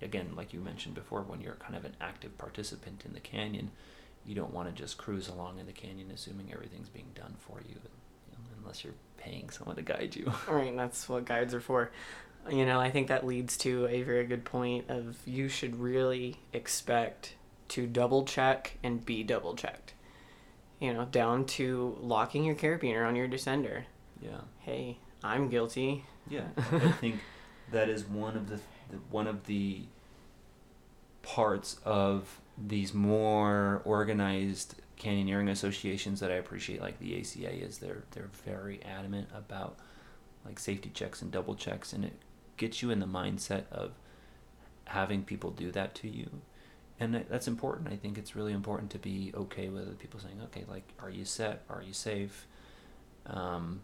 again, 0.02 0.34
like 0.36 0.54
you 0.54 0.60
mentioned 0.60 0.96
before, 0.96 1.22
when 1.22 1.42
you're 1.42 1.56
kind 1.56 1.76
of 1.76 1.86
an 1.86 1.96
active 2.00 2.38
participant 2.38 3.04
in 3.06 3.14
the 3.14 3.20
canyon, 3.20 3.72
you 4.26 4.36
don't 4.36 4.54
want 4.54 4.68
to 4.68 4.76
just 4.76 4.98
cruise 4.98 5.28
along 5.28 5.60
in 5.60 5.66
the 5.66 5.72
canyon 5.72 6.12
assuming 6.14 6.52
everything's 6.54 6.90
being 6.90 7.12
done 7.16 7.36
for 7.40 7.62
you, 7.68 7.76
unless 8.68 8.84
you're 8.84 8.94
paying 9.18 9.50
someone 9.50 9.78
to 9.78 9.82
guide 9.82 10.14
you. 10.16 10.32
Right, 10.48 10.68
and 10.68 10.78
that's 10.78 11.08
what 11.08 11.26
guides 11.26 11.54
are 11.54 11.62
for. 11.62 11.92
You 12.52 12.66
know, 12.66 12.80
I 12.80 12.92
think 12.92 13.08
that 13.08 13.26
leads 13.26 13.58
to 13.60 13.88
a 13.88 14.04
very 14.04 14.26
good 14.26 14.44
point 14.44 14.90
of 14.90 15.18
you 15.26 15.48
should 15.48 15.80
really 15.80 16.36
expect 16.54 17.36
to 17.70 17.88
double 17.88 18.26
check 18.26 18.78
and 18.84 19.06
be 19.06 19.24
double 19.24 19.56
checked. 19.56 19.94
You 20.80 20.94
know, 20.94 21.06
down 21.06 21.46
to 21.46 21.98
locking 22.02 22.44
your 22.44 22.56
carabiner 22.56 23.08
on 23.08 23.16
your 23.16 23.28
descender. 23.28 23.84
Yeah. 24.22 24.42
Hey, 24.60 24.98
I'm 25.24 25.50
guilty. 25.50 26.04
Yeah, 26.30 26.48
I 26.72 26.92
think 26.92 27.20
that 27.72 27.90
is 27.90 28.06
one 28.06 28.36
of 28.36 28.50
the, 28.50 28.60
the 28.90 28.98
one 29.10 29.28
of 29.28 29.46
the 29.46 29.84
parts 31.24 31.78
of 31.86 32.42
these 32.58 32.94
more 32.94 33.82
organized 33.86 34.76
canyoneering 35.00 35.50
associations 35.50 36.20
that 36.20 36.32
I 36.32 36.36
appreciate, 36.36 36.82
like 36.82 37.00
the 37.00 37.20
ACA, 37.20 37.54
is 37.54 37.78
they're 37.78 38.04
they're 38.12 38.30
very 38.46 38.82
adamant 38.84 39.30
about 39.34 39.78
like 40.46 40.60
safety 40.60 40.90
checks 40.94 41.22
and 41.22 41.32
double 41.32 41.56
checks, 41.56 41.94
and 41.94 42.04
it 42.06 42.14
gets 42.58 42.82
you 42.82 42.90
in 42.90 43.00
the 43.00 43.06
mindset 43.06 43.64
of 43.72 43.92
having 44.86 45.24
people 45.24 45.52
do 45.52 45.72
that 45.72 45.94
to 45.96 46.10
you, 46.10 46.42
and 47.00 47.26
that's 47.30 47.48
important. 47.48 47.90
I 47.90 47.96
think 47.96 48.18
it's 48.18 48.36
really 48.36 48.54
important 48.54 48.92
to 48.92 49.00
be 49.00 49.32
okay 49.36 49.70
with 49.70 50.00
people 50.00 50.20
saying, 50.20 50.42
okay, 50.46 50.64
like, 50.68 50.94
are 51.00 51.10
you 51.10 51.26
set? 51.26 51.64
Are 51.70 51.84
you 51.84 51.94
safe? 51.94 52.48
Um, 53.28 53.84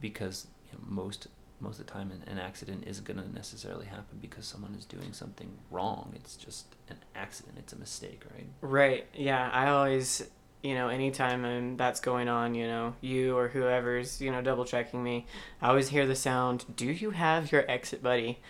because 0.00 0.46
you 0.70 0.78
know, 0.78 0.84
most 0.86 1.28
most 1.60 1.80
of 1.80 1.86
the 1.86 1.92
time 1.92 2.12
an, 2.12 2.22
an 2.30 2.38
accident 2.38 2.84
isn't 2.86 3.04
going 3.04 3.20
to 3.20 3.28
necessarily 3.34 3.86
happen 3.86 4.18
because 4.20 4.46
someone 4.46 4.72
is 4.78 4.84
doing 4.84 5.12
something 5.12 5.50
wrong 5.72 6.12
it's 6.14 6.36
just 6.36 6.76
an 6.88 6.96
accident 7.16 7.56
it's 7.58 7.72
a 7.72 7.76
mistake 7.76 8.22
right 8.32 8.46
Right. 8.60 9.06
Yeah. 9.14 9.50
I 9.52 9.68
always, 9.70 10.28
you 10.62 10.74
know, 10.74 10.88
anytime 10.88 11.44
I'm, 11.44 11.76
that's 11.76 12.00
going 12.00 12.28
on, 12.28 12.54
you 12.54 12.66
know, 12.66 12.94
you 13.00 13.36
or 13.36 13.48
whoever's, 13.48 14.20
you 14.20 14.30
know, 14.30 14.42
double 14.42 14.64
checking 14.64 15.02
me, 15.02 15.26
I 15.62 15.68
always 15.68 15.88
hear 15.88 16.06
the 16.06 16.16
sound, 16.16 16.64
Do 16.76 16.86
you 16.86 17.10
have 17.10 17.52
your 17.52 17.68
exit 17.70 18.02
buddy? 18.02 18.40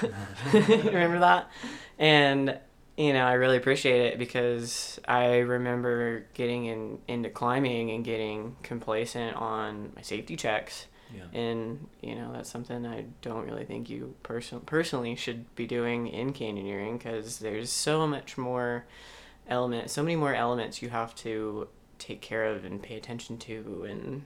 remember 0.52 1.20
that? 1.20 1.50
And, 1.98 2.58
you 2.96 3.12
know, 3.12 3.24
I 3.24 3.34
really 3.34 3.56
appreciate 3.56 4.12
it 4.12 4.18
because 4.18 4.98
I 5.06 5.38
remember 5.38 6.26
getting 6.34 6.66
in, 6.66 6.98
into 7.08 7.28
climbing 7.28 7.90
and 7.90 8.04
getting 8.04 8.56
complacent 8.62 9.36
on 9.36 9.92
my 9.94 10.02
safety 10.02 10.36
checks. 10.36 10.86
yeah 11.14 11.24
And, 11.32 11.88
you 12.00 12.14
know, 12.14 12.32
that's 12.32 12.50
something 12.50 12.86
I 12.86 13.04
don't 13.22 13.46
really 13.46 13.64
think 13.64 13.90
you 13.90 14.14
person- 14.22 14.60
personally 14.60 15.14
should 15.14 15.54
be 15.54 15.66
doing 15.66 16.08
in 16.08 16.32
canyoneering 16.32 16.98
because 16.98 17.38
there's 17.38 17.70
so 17.70 18.06
much 18.06 18.38
more 18.38 18.84
element, 19.48 19.90
so 19.90 20.02
many 20.02 20.16
more 20.16 20.34
elements 20.34 20.82
you 20.82 20.88
have 20.90 21.14
to 21.16 21.68
take 21.98 22.20
care 22.20 22.44
of 22.46 22.64
and 22.64 22.82
pay 22.82 22.96
attention 22.96 23.38
to 23.38 23.86
and 23.88 24.24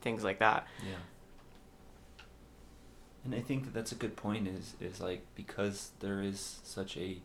things 0.00 0.22
like 0.24 0.38
that. 0.38 0.66
yeah. 0.86 0.94
And 3.24 3.34
i 3.34 3.40
think 3.40 3.64
that 3.64 3.74
that's 3.74 3.92
a 3.92 3.96
good 3.96 4.16
point 4.16 4.48
is 4.48 4.74
is 4.80 5.00
like 5.00 5.26
because 5.34 5.90
there 6.00 6.22
is 6.22 6.60
such 6.62 6.96
a 6.96 7.18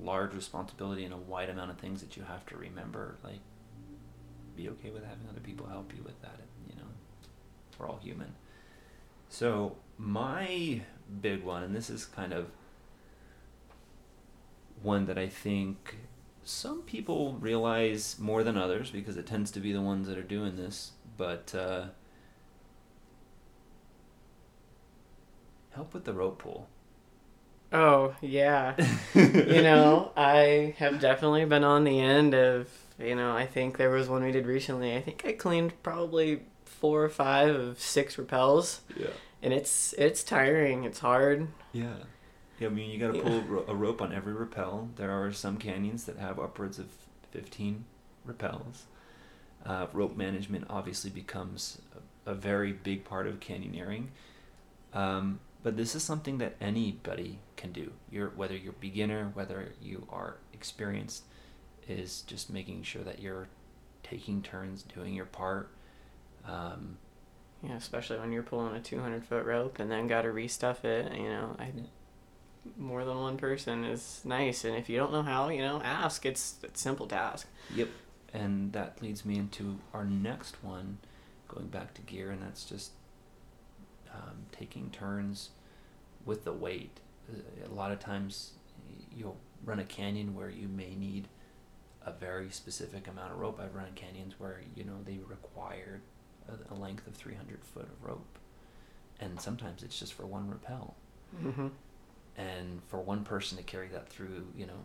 large 0.00 0.34
responsibility 0.34 1.04
and 1.04 1.12
a 1.12 1.16
wide 1.16 1.48
amount 1.48 1.70
of 1.70 1.78
things 1.78 2.00
that 2.02 2.16
you 2.16 2.22
have 2.24 2.44
to 2.46 2.56
remember 2.56 3.16
like 3.24 3.40
be 4.56 4.68
okay 4.68 4.90
with 4.90 5.02
having 5.04 5.26
other 5.28 5.40
people 5.40 5.66
help 5.66 5.92
you 5.96 6.02
with 6.04 6.20
that 6.22 6.38
you 6.68 6.76
know? 6.76 6.88
We're 7.78 7.88
all 7.88 7.98
human. 8.02 8.34
So 9.28 9.76
my 9.98 10.82
big 11.20 11.42
one 11.42 11.62
and 11.64 11.74
this 11.74 11.90
is 11.90 12.04
kind 12.04 12.32
of 12.32 12.46
one 14.84 15.06
that 15.06 15.18
i 15.18 15.28
think 15.28 15.96
some 16.44 16.82
people 16.82 17.34
realize 17.40 18.16
more 18.20 18.44
than 18.44 18.56
others 18.58 18.90
because 18.90 19.16
it 19.16 19.26
tends 19.26 19.50
to 19.50 19.60
be 19.60 19.72
the 19.72 19.80
ones 19.80 20.06
that 20.08 20.18
are 20.18 20.22
doing 20.22 20.56
this 20.56 20.92
but 21.16 21.54
uh, 21.54 21.86
help 25.74 25.92
with 25.94 26.04
the 26.04 26.12
rope 26.12 26.38
pull 26.38 26.68
Oh, 27.72 28.14
yeah. 28.20 28.76
you 29.14 29.24
know, 29.62 30.12
I 30.16 30.76
have 30.78 31.00
definitely 31.00 31.44
been 31.44 31.64
on 31.64 31.82
the 31.82 31.98
end 31.98 32.32
of, 32.32 32.68
you 33.00 33.16
know, 33.16 33.34
I 33.36 33.46
think 33.46 33.78
there 33.78 33.90
was 33.90 34.08
one 34.08 34.22
we 34.22 34.30
did 34.30 34.46
recently. 34.46 34.94
I 34.94 35.00
think 35.00 35.24
I 35.26 35.32
cleaned 35.32 35.82
probably 35.82 36.42
four 36.64 37.02
or 37.02 37.08
five 37.08 37.54
of 37.56 37.80
six 37.80 38.14
rappels. 38.16 38.80
yeah 38.96 39.08
And 39.42 39.52
it's 39.52 39.92
it's 39.94 40.22
tiring. 40.22 40.84
It's 40.84 41.00
hard. 41.00 41.48
Yeah. 41.72 41.96
Yeah, 42.58 42.68
I 42.68 42.70
mean, 42.70 42.90
you 42.90 42.98
got 42.98 43.12
to 43.14 43.20
pull 43.20 43.66
a 43.68 43.72
a 43.72 43.74
rope 43.74 44.00
on 44.00 44.12
every 44.12 44.32
rappel. 44.32 44.88
There 44.96 45.10
are 45.10 45.32
some 45.32 45.56
canyons 45.56 46.04
that 46.04 46.18
have 46.18 46.38
upwards 46.38 46.78
of 46.78 46.86
15 47.32 47.84
rappels. 48.26 48.82
Uh, 49.66 49.86
rope 49.92 50.16
management 50.16 50.66
obviously 50.70 51.10
becomes 51.10 51.80
a, 52.26 52.30
a 52.32 52.34
very 52.34 52.72
big 52.72 53.04
part 53.04 53.26
of 53.26 53.40
canyoneering. 53.40 54.08
Um, 54.92 55.40
but 55.62 55.76
this 55.76 55.94
is 55.94 56.02
something 56.02 56.38
that 56.38 56.56
anybody 56.60 57.38
can 57.56 57.72
do. 57.72 57.92
You're, 58.10 58.28
whether 58.30 58.54
you're 58.56 58.74
beginner, 58.74 59.30
whether 59.34 59.72
you 59.82 60.06
are 60.10 60.36
experienced, 60.52 61.24
is 61.88 62.22
just 62.22 62.50
making 62.52 62.82
sure 62.82 63.02
that 63.02 63.20
you're 63.20 63.48
taking 64.02 64.42
turns 64.42 64.82
doing 64.82 65.14
your 65.14 65.24
part. 65.26 65.70
Um, 66.46 66.98
Yeah, 67.62 67.76
especially 67.76 68.18
when 68.18 68.30
you're 68.30 68.42
pulling 68.42 68.76
a 68.76 68.80
200 68.80 69.24
foot 69.24 69.46
rope 69.46 69.78
and 69.78 69.90
then 69.90 70.06
got 70.06 70.22
to 70.22 70.28
restuff 70.28 70.84
it. 70.84 71.16
You 71.16 71.28
know, 71.30 71.56
I, 71.58 71.72
more 72.78 73.04
than 73.04 73.16
one 73.20 73.36
person 73.36 73.84
is 73.84 74.20
nice. 74.24 74.64
And 74.64 74.76
if 74.76 74.88
you 74.88 74.96
don't 74.96 75.12
know 75.12 75.22
how, 75.22 75.48
you 75.48 75.62
know, 75.62 75.80
ask. 75.82 76.24
It's 76.26 76.56
it's 76.62 76.80
a 76.80 76.82
simple 76.82 77.06
task. 77.06 77.46
Yep. 77.74 77.88
And 78.32 78.72
that 78.72 79.00
leads 79.00 79.24
me 79.24 79.36
into 79.38 79.78
our 79.92 80.04
next 80.04 80.62
one, 80.64 80.98
going 81.48 81.68
back 81.68 81.94
to 81.94 82.02
gear, 82.02 82.30
and 82.30 82.42
that's 82.42 82.64
just 82.64 82.90
um, 84.12 84.46
taking 84.52 84.90
turns 84.90 85.50
with 86.24 86.44
the 86.44 86.52
weight. 86.52 86.98
Uh, 87.32 87.68
A 87.70 87.72
lot 87.74 87.92
of 87.92 88.00
times 88.00 88.52
you'll 89.16 89.36
run 89.64 89.78
a 89.78 89.84
canyon 89.84 90.34
where 90.34 90.50
you 90.50 90.66
may 90.68 90.94
need 90.94 91.28
a 92.04 92.12
very 92.12 92.50
specific 92.50 93.06
amount 93.08 93.32
of 93.32 93.38
rope. 93.38 93.60
I've 93.62 93.74
run 93.74 93.86
canyons 93.94 94.34
where, 94.38 94.60
you 94.74 94.84
know, 94.84 94.98
they 95.04 95.18
require 95.26 96.02
a, 96.48 96.74
a 96.74 96.76
length 96.76 97.06
of 97.06 97.14
300 97.14 97.64
foot 97.64 97.84
of 97.84 98.02
rope. 98.02 98.38
And 99.20 99.40
sometimes 99.40 99.82
it's 99.82 99.98
just 99.98 100.12
for 100.12 100.26
one 100.26 100.50
rappel 100.50 100.96
Mm-hmm. 101.42 101.68
And 102.36 102.80
for 102.88 103.00
one 103.00 103.24
person 103.24 103.56
to 103.56 103.64
carry 103.64 103.88
that 103.88 104.08
through 104.08 104.46
you 104.56 104.66
know 104.66 104.80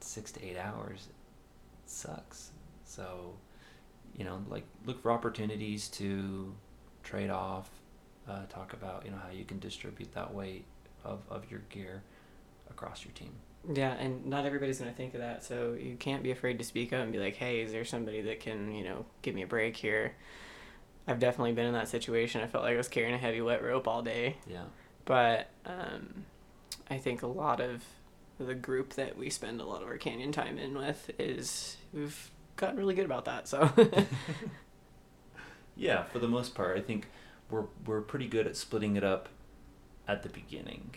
six 0.00 0.32
to 0.32 0.44
eight 0.44 0.56
hours 0.56 1.08
it 1.08 1.90
sucks 1.90 2.50
so 2.84 3.34
you 4.16 4.24
know 4.24 4.40
like 4.48 4.64
look 4.86 5.00
for 5.02 5.10
opportunities 5.10 5.88
to 5.88 6.54
trade 7.02 7.30
off 7.30 7.68
uh, 8.28 8.44
talk 8.48 8.72
about 8.72 9.04
you 9.04 9.10
know 9.10 9.16
how 9.16 9.30
you 9.30 9.44
can 9.44 9.58
distribute 9.58 10.12
that 10.12 10.32
weight 10.32 10.64
of, 11.04 11.20
of 11.30 11.50
your 11.50 11.60
gear 11.70 12.02
across 12.70 13.04
your 13.04 13.12
team 13.12 13.32
Yeah, 13.72 13.94
and 13.94 14.26
not 14.26 14.44
everybody's 14.44 14.78
gonna 14.78 14.92
think 14.92 15.14
of 15.14 15.20
that, 15.20 15.42
so 15.44 15.72
you 15.72 15.96
can't 15.96 16.22
be 16.22 16.30
afraid 16.30 16.58
to 16.58 16.64
speak 16.64 16.92
up 16.92 17.02
and 17.02 17.12
be 17.12 17.18
like, 17.18 17.36
"Hey, 17.36 17.60
is 17.60 17.72
there 17.72 17.84
somebody 17.84 18.20
that 18.22 18.40
can, 18.40 18.72
you 18.74 18.84
know, 18.84 19.04
give 19.22 19.34
me 19.34 19.42
a 19.42 19.46
break 19.46 19.76
here?" 19.76 20.14
I've 21.06 21.18
definitely 21.18 21.52
been 21.52 21.66
in 21.66 21.72
that 21.72 21.88
situation. 21.88 22.42
I 22.42 22.46
felt 22.46 22.64
like 22.64 22.74
I 22.74 22.76
was 22.76 22.88
carrying 22.88 23.14
a 23.14 23.18
heavy 23.18 23.40
wet 23.40 23.62
rope 23.62 23.88
all 23.88 24.02
day, 24.02 24.36
yeah 24.46 24.64
but 25.04 25.48
um, 25.64 26.26
I 26.90 26.98
think 26.98 27.22
a 27.22 27.26
lot 27.26 27.60
of 27.60 27.84
the 28.38 28.54
group 28.54 28.94
that 28.94 29.16
we 29.18 29.30
spend 29.30 29.60
a 29.60 29.64
lot 29.64 29.82
of 29.82 29.88
our 29.88 29.98
canyon 29.98 30.32
time 30.32 30.58
in 30.58 30.78
with 30.78 31.10
is 31.18 31.76
we've 31.92 32.30
gotten 32.56 32.76
really 32.76 32.94
good 32.94 33.04
about 33.04 33.24
that. 33.24 33.48
So 33.48 33.70
yeah 35.78 36.02
for 36.02 36.18
the 36.18 36.28
most 36.28 36.54
part 36.56 36.76
i 36.76 36.80
think 36.80 37.06
we're 37.50 37.66
we're 37.86 38.00
pretty 38.00 38.26
good 38.26 38.46
at 38.48 38.56
splitting 38.56 38.96
it 38.96 39.04
up 39.04 39.28
at 40.08 40.24
the 40.24 40.28
beginning 40.28 40.90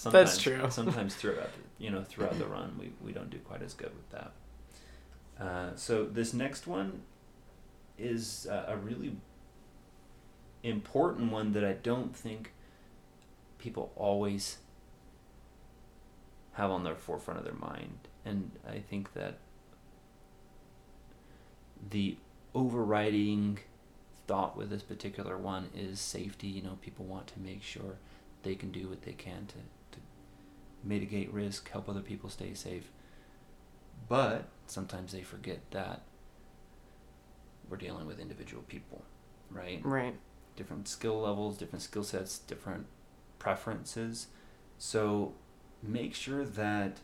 sometimes, 0.00 0.38
true. 0.38 0.66
sometimes 0.70 1.14
throughout 1.14 1.50
the, 1.54 1.84
you 1.84 1.90
know 1.90 2.02
throughout 2.02 2.38
the 2.38 2.46
run, 2.46 2.76
we, 2.78 2.92
we 3.04 3.12
don't 3.12 3.30
do 3.30 3.38
quite 3.38 3.62
as 3.62 3.74
good 3.74 3.92
with 3.94 4.10
that. 4.10 4.32
Uh, 5.40 5.76
so 5.76 6.04
this 6.04 6.34
next 6.34 6.66
one 6.66 7.02
is 7.98 8.46
uh, 8.50 8.64
a 8.68 8.76
really 8.76 9.16
important 10.62 11.30
one 11.32 11.52
that 11.52 11.64
I 11.64 11.72
don't 11.72 12.14
think 12.14 12.52
people 13.58 13.92
always 13.96 14.58
have 16.52 16.70
on 16.70 16.84
their 16.84 16.96
forefront 16.96 17.38
of 17.38 17.44
their 17.44 17.54
mind, 17.54 18.08
and 18.24 18.50
I 18.68 18.78
think 18.78 19.14
that 19.14 19.38
the 21.90 22.16
overriding 22.54 23.58
thought 24.26 24.56
with 24.56 24.70
this 24.70 24.82
particular 24.82 25.36
one 25.36 25.68
is 25.74 26.00
safety. 26.00 26.46
You 26.46 26.62
know, 26.62 26.78
people 26.80 27.04
want 27.04 27.26
to 27.28 27.40
make 27.40 27.62
sure 27.62 27.96
they 28.42 28.54
can 28.54 28.70
do 28.70 28.88
what 28.88 29.02
they 29.02 29.12
can 29.12 29.46
to, 29.46 29.54
to 29.54 30.02
mitigate 30.84 31.32
risk, 31.32 31.70
help 31.70 31.88
other 31.88 32.00
people 32.00 32.30
stay 32.30 32.54
safe. 32.54 32.90
But 34.08 34.48
sometimes 34.66 35.12
they 35.12 35.22
forget 35.22 35.60
that 35.70 36.02
we're 37.68 37.76
dealing 37.76 38.06
with 38.06 38.18
individual 38.18 38.62
people, 38.64 39.04
right? 39.50 39.80
Right. 39.84 40.14
Different 40.56 40.88
skill 40.88 41.20
levels, 41.20 41.56
different 41.56 41.82
skill 41.82 42.02
sets, 42.02 42.38
different 42.38 42.86
preferences. 43.38 44.26
So 44.78 45.34
make 45.82 46.14
sure 46.14 46.44
that 46.44 46.98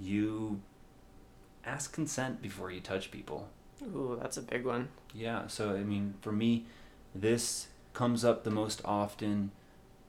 you 0.00 0.60
ask 1.64 1.92
consent 1.92 2.42
before 2.42 2.70
you 2.70 2.80
touch 2.80 3.10
people. 3.10 3.48
Ooh, 3.82 4.18
that's 4.20 4.36
a 4.36 4.42
big 4.42 4.64
one. 4.64 4.88
Yeah, 5.14 5.46
so 5.46 5.70
I 5.70 5.82
mean, 5.82 6.14
for 6.20 6.32
me, 6.32 6.66
this 7.14 7.68
comes 7.92 8.24
up 8.24 8.44
the 8.44 8.50
most 8.50 8.80
often 8.84 9.50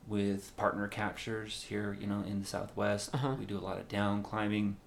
with 0.07 0.55
partner 0.57 0.87
captures 0.87 1.65
here, 1.69 1.97
you 1.99 2.07
know, 2.07 2.23
in 2.27 2.39
the 2.39 2.45
Southwest. 2.45 3.13
Uh-huh. 3.13 3.35
We 3.39 3.45
do 3.45 3.57
a 3.57 3.61
lot 3.61 3.77
of 3.77 3.87
down 3.87 4.23
climbing, 4.23 4.77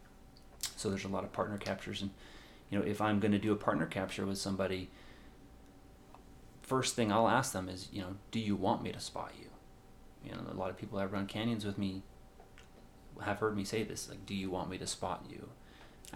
so 0.77 0.91
there's 0.91 1.05
a 1.05 1.09
lot 1.09 1.25
of 1.25 1.33
partner 1.33 1.57
captures. 1.57 2.03
And, 2.03 2.11
you 2.71 2.79
know, 2.79 2.85
if 2.85 3.01
I'm 3.01 3.21
going 3.21 3.33
to 3.33 3.39
do 3.39 3.53
a 3.53 3.57
partner 3.57 3.87
capture 3.87 4.27
with 4.27 4.39
somebody, 4.39 4.91
first 6.63 6.95
thing 6.95 7.13
I'll 7.13 7.29
ask 7.29 7.53
them 7.53 7.69
is, 7.69 7.89
you 7.93 8.03
know, 8.03 8.17
do 8.31 8.41
you 8.41 8.57
want 8.57 8.83
me 8.83 8.93
to 8.93 9.01
spot 9.01 9.33
you? 9.39 9.49
You 10.25 10.33
know, 10.33 10.43
a 10.51 10.55
lot 10.55 10.71
of 10.71 10.77
people 10.77 10.99
that 10.99 11.13
run 11.13 11.27
canyons 11.27 11.65
with 11.65 11.79
me 11.79 12.03
have 13.23 13.39
heard 13.39 13.57
me 13.57 13.65
say 13.65 13.83
this, 13.83 14.09
like, 14.09 14.25
do 14.27 14.35
you 14.35 14.51
want 14.51 14.71
me 14.71 14.79
to 14.79 14.87
spot 14.87 15.25
you? 15.31 15.49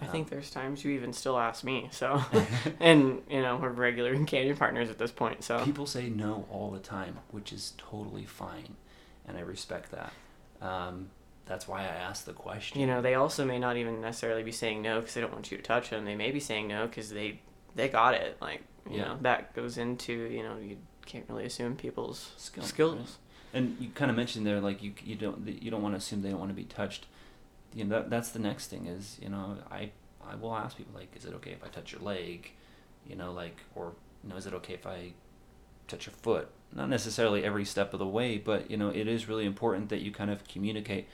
I 0.00 0.04
Um, 0.04 0.11
think 0.12 0.28
there's 0.30 0.50
times 0.50 0.84
you 0.84 0.92
even 0.92 1.12
still 1.12 1.38
ask 1.38 1.64
me. 1.64 1.88
So, 1.90 2.22
and 2.80 3.22
you 3.28 3.42
know 3.42 3.56
we're 3.56 3.70
regular 3.70 4.16
canyon 4.24 4.56
partners 4.56 4.90
at 4.90 4.98
this 4.98 5.11
point. 5.11 5.42
So 5.42 5.64
People 5.64 5.87
say 5.87 6.08
no 6.08 6.46
all 6.50 6.70
the 6.70 6.78
time, 6.78 7.18
which 7.30 7.52
is 7.52 7.72
totally 7.78 8.24
fine, 8.24 8.76
and 9.26 9.37
I 9.37 9.40
respect 9.40 9.90
that. 9.92 10.12
Um, 10.61 11.11
that's 11.46 11.66
why 11.66 11.80
I 11.82 11.87
asked 11.87 12.26
the 12.26 12.32
question. 12.34 12.80
you 12.80 12.87
know 12.87 13.00
they 13.00 13.14
also 13.14 13.44
may 13.44 13.58
not 13.58 13.76
even 13.76 14.00
necessarily 14.00 14.42
be 14.42 14.52
saying 14.52 14.82
no 14.82 15.00
because 15.00 15.14
they 15.14 15.20
don't 15.20 15.32
want 15.32 15.50
you 15.50 15.56
to 15.56 15.62
touch 15.62 15.90
them. 15.90 16.04
They 16.04 16.14
may 16.16 16.30
be 16.30 16.40
saying 16.40 16.68
no 16.68 16.87
because 16.87 17.11
they 17.11 17.40
they 17.74 17.88
got 17.88 18.14
it. 18.14 18.37
Like 18.40 18.62
you 18.88 18.98
Yeah. 18.98 19.04
know 19.04 19.18
that 19.22 19.54
goes 19.54 19.78
into 19.78 20.12
you 20.12 20.42
know 20.42 20.58
you 20.58 20.76
can't 21.06 21.24
really 21.28 21.46
assume 21.46 21.74
people's 21.74 22.32
Skill, 22.37 22.64
skills. 22.64 23.18
And 23.52 23.76
you 23.80 23.90
kind 23.90 24.11
of 24.11 24.16
mentioned 24.16 24.46
there, 24.46 24.61
like 24.61 24.82
you 24.82 24.92
you 25.04 25.14
don't 25.14 25.46
you 25.62 25.70
don't 25.70 25.82
want 25.82 25.94
to 25.94 25.98
assume 25.98 26.22
they 26.22 26.30
don't 26.30 26.38
want 26.38 26.50
to 26.50 26.54
be 26.54 26.64
touched. 26.64 27.06
You 27.74 27.84
know 27.84 27.96
that 27.96 28.11
that's 28.11 28.30
the 28.30 28.38
next 28.38 28.68
thing 28.68 28.87
is 28.87 29.18
you 29.20 29.28
know 29.28 29.56
I 29.70 29.90
I 30.26 30.34
will 30.34 30.54
ask 30.54 30.76
people 30.76 30.94
like, 30.94 31.14
is 31.16 31.24
it 31.24 31.34
okay 31.34 31.52
if 31.52 31.64
I 31.64 31.68
touch 31.68 31.92
your 31.92 32.02
leg? 32.02 32.52
You 33.06 33.16
know, 33.16 33.32
like 33.32 33.56
or 33.74 33.92
you 34.22 34.30
know, 34.30 34.37
is 34.37 34.46
it 34.46 34.54
okay 34.54 34.74
if 34.74 34.87
I 34.87 35.12
touch 35.87 36.06
your 36.06 36.14
foot? 36.14 36.48
Not 36.72 36.88
necessarily 36.88 37.44
every 37.44 37.64
step 37.64 37.92
of 37.92 37.98
the 37.98 38.06
way, 38.06 38.37
but 38.37 38.70
you 38.70 38.76
know, 38.76 38.90
it 38.90 39.08
is 39.08 39.28
really 39.28 39.46
important 39.46 39.88
that 39.88 40.00
you 40.00 40.11
kind 40.12 40.30
of 40.30 40.46
communicate. 40.46 41.08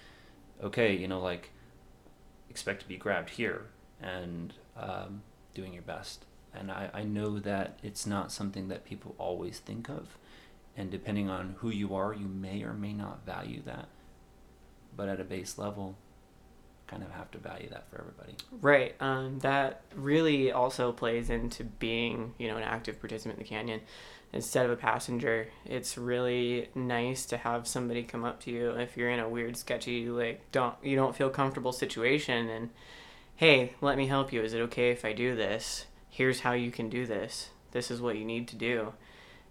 Okay, 0.62 0.96
you 0.96 1.06
know, 1.06 1.20
like 1.20 1.50
expect 2.50 2.82
to 2.82 2.88
be 2.88 2.96
grabbed 2.96 3.30
here 3.30 3.66
and 4.00 4.54
um, 4.76 5.22
doing 5.54 5.72
your 5.72 5.82
best. 5.82 6.24
And 6.52 6.70
I, 6.70 6.90
I 6.94 7.02
know 7.02 7.38
that 7.40 7.78
it's 7.82 8.06
not 8.06 8.30
something 8.30 8.68
that 8.68 8.84
people 8.84 9.14
always 9.18 9.58
think 9.58 9.88
of. 9.88 10.16
And 10.76 10.90
depending 10.90 11.30
on 11.30 11.56
who 11.58 11.70
you 11.70 11.94
are, 11.94 12.12
you 12.12 12.26
may 12.26 12.62
or 12.62 12.72
may 12.72 12.92
not 12.92 13.24
value 13.24 13.62
that. 13.66 13.88
But 14.96 15.08
at 15.08 15.20
a 15.20 15.24
base 15.24 15.56
level, 15.58 15.96
kind 16.86 17.02
of 17.02 17.10
have 17.12 17.30
to 17.32 17.38
value 17.38 17.68
that 17.70 17.88
for 17.90 18.00
everybody. 18.00 18.34
Right. 18.60 18.94
Um, 19.00 19.38
that 19.40 19.82
really 19.94 20.52
also 20.52 20.92
plays 20.92 21.30
into 21.30 21.64
being, 21.64 22.34
you 22.38 22.48
know, 22.48 22.56
an 22.56 22.62
active 22.62 23.00
participant 23.00 23.38
in 23.38 23.44
the 23.44 23.48
canyon 23.48 23.80
instead 24.32 24.66
of 24.66 24.72
a 24.72 24.76
passenger. 24.76 25.48
It's 25.64 25.96
really 25.96 26.68
nice 26.74 27.24
to 27.26 27.36
have 27.36 27.68
somebody 27.68 28.02
come 28.02 28.24
up 28.24 28.40
to 28.42 28.50
you 28.50 28.70
if 28.70 28.96
you're 28.96 29.10
in 29.10 29.20
a 29.20 29.28
weird, 29.28 29.56
sketchy, 29.56 30.08
like 30.08 30.50
don't 30.50 30.74
you 30.82 30.96
don't 30.96 31.16
feel 31.16 31.30
comfortable 31.30 31.72
situation, 31.72 32.48
and 32.48 32.70
hey, 33.36 33.74
let 33.80 33.96
me 33.96 34.08
help 34.08 34.32
you. 34.32 34.42
Is 34.42 34.52
it 34.52 34.60
okay 34.62 34.90
if 34.90 35.04
I 35.04 35.12
do 35.12 35.36
this? 35.36 35.86
Here's 36.10 36.40
how 36.40 36.52
you 36.52 36.70
can 36.70 36.88
do 36.88 37.06
this. 37.06 37.50
This 37.70 37.90
is 37.90 38.00
what 38.00 38.18
you 38.18 38.24
need 38.24 38.48
to 38.48 38.56
do, 38.56 38.92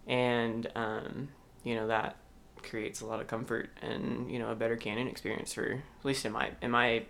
and 0.07 0.69
um, 0.75 1.29
you 1.63 1.75
know 1.75 1.87
that 1.87 2.17
creates 2.61 3.01
a 3.01 3.05
lot 3.05 3.19
of 3.19 3.27
comfort 3.27 3.69
and 3.81 4.31
you 4.31 4.39
know 4.39 4.49
a 4.49 4.55
better 4.55 4.77
canyon 4.77 5.07
experience 5.07 5.53
for 5.53 5.65
at 5.71 6.05
least 6.05 6.25
in 6.25 6.31
my 6.31 6.51
in 6.61 6.71
my 6.71 7.03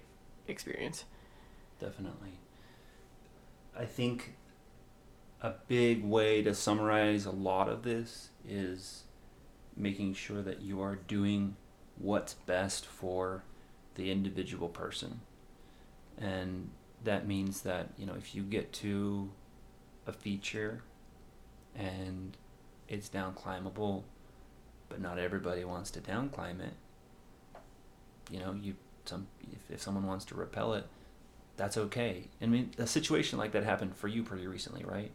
experience. 0.48 1.06
Definitely. 1.80 2.40
I 3.78 3.86
think 3.86 4.36
a 5.42 5.54
big 5.68 6.04
way 6.04 6.42
to 6.42 6.54
summarize 6.54 7.26
a 7.26 7.32
lot 7.32 7.68
of 7.68 7.84
this 7.84 8.30
is 8.48 9.04
making 9.76 10.14
sure 10.14 10.42
that 10.42 10.62
you 10.62 10.82
are 10.82 10.96
doing 10.96 11.56
what's 11.98 12.34
best 12.34 12.86
for 12.86 13.44
the 13.96 14.12
individual 14.12 14.70
person. 14.70 15.22
And 16.18 16.70
that 17.04 17.28
means 17.28 17.62
that, 17.62 17.90
you 17.98 18.06
know, 18.06 18.14
if 18.14 18.34
you 18.34 18.44
get 18.44 18.72
to 18.74 19.32
a 20.08 20.14
feature 20.14 20.84
and 21.76 22.38
it's 22.88 23.10
down 23.10 23.34
climbable, 23.34 24.06
but 24.90 25.02
not 25.02 25.18
everybody 25.18 25.64
wants 25.64 25.92
to 25.92 26.00
down 26.00 26.30
climb 26.30 26.62
it, 26.62 26.74
you 28.30 28.40
know, 28.40 28.54
you 28.54 28.76
some 29.06 29.28
if, 29.52 29.72
if 29.72 29.82
someone 29.82 30.06
wants 30.06 30.26
to 30.26 30.36
rappel 30.36 30.74
it, 30.74 30.86
that's 31.58 31.78
okay. 31.78 32.30
I 32.42 32.46
mean, 32.46 32.72
a 32.78 32.88
situation 32.88 33.38
like 33.38 33.52
that 33.52 33.64
happened 33.64 33.96
for 33.96 34.08
you 34.08 34.24
pretty 34.24 34.48
recently, 34.48 34.84
right? 34.84 35.12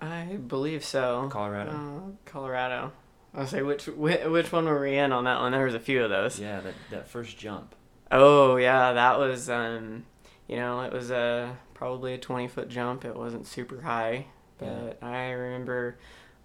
I 0.00 0.38
believe 0.46 0.84
so. 0.84 1.28
Colorado. 1.30 1.70
Uh, 1.70 2.30
Colorado. 2.30 2.92
I'll 3.34 3.46
say 3.46 3.62
which, 3.62 3.86
which 3.86 4.52
one 4.52 4.66
were 4.66 4.80
we 4.80 4.96
in 4.96 5.10
on 5.12 5.24
that 5.24 5.40
one? 5.40 5.52
There 5.52 5.64
was 5.64 5.74
a 5.74 5.80
few 5.80 6.04
of 6.04 6.10
those. 6.10 6.38
Yeah, 6.38 6.60
that 6.60 6.74
that 6.90 7.08
first 7.08 7.36
jump. 7.38 7.74
Oh 8.10 8.56
yeah, 8.56 8.92
that 8.92 9.18
was 9.18 9.48
um, 9.50 10.04
you 10.46 10.56
know, 10.56 10.82
it 10.82 10.92
was 10.92 11.10
a 11.10 11.56
probably 11.72 12.14
a 12.14 12.18
twenty 12.18 12.46
foot 12.46 12.68
jump. 12.68 13.04
It 13.04 13.16
wasn't 13.16 13.46
super 13.46 13.80
high, 13.80 14.26
but 14.58 15.02
I 15.02 15.30
remember 15.30 15.98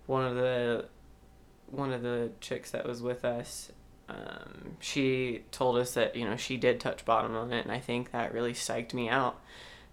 one 0.10 0.26
of 0.26 0.36
the 0.36 0.86
one 1.67 1.93
of 1.93 2.02
the 2.02 2.32
chicks 2.41 2.72
that 2.72 2.86
was 2.88 3.00
with 3.00 3.24
us. 3.24 3.72
Um, 4.10 4.78
she 4.80 5.43
told 5.52 5.78
us 5.78 5.93
that 5.93 6.15
you 6.15 6.26
know 6.26 6.36
she 6.36 6.58
did 6.58 6.80
touch 6.80 7.06
bottom 7.06 7.36
on 7.36 7.54
it, 7.54 7.63
and 7.63 7.72
I 7.72 7.80
think 7.80 8.12
that 8.12 8.34
really 8.34 8.54
psyched 8.54 8.95
me 8.95 9.08
out. 9.08 9.39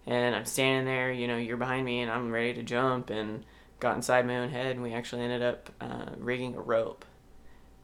And 0.07 0.35
I'm 0.35 0.45
standing 0.45 0.85
there, 0.85 1.11
you 1.11 1.27
know, 1.27 1.37
you're 1.37 1.57
behind 1.57 1.85
me, 1.85 2.01
and 2.01 2.09
I'm 2.09 2.31
ready 2.31 2.53
to 2.55 2.63
jump, 2.63 3.11
and 3.11 3.45
got 3.79 3.95
inside 3.95 4.25
my 4.25 4.37
own 4.37 4.49
head, 4.49 4.71
and 4.71 4.81
we 4.81 4.93
actually 4.93 5.21
ended 5.21 5.43
up 5.43 5.69
uh, 5.79 6.15
rigging 6.17 6.55
a 6.55 6.61
rope, 6.61 7.05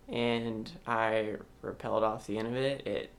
and 0.09 0.71
I 0.87 1.35
rappelled 1.61 2.01
off 2.01 2.25
the 2.25 2.39
end 2.39 2.47
of 2.47 2.55
it. 2.55 2.87
It, 2.87 3.11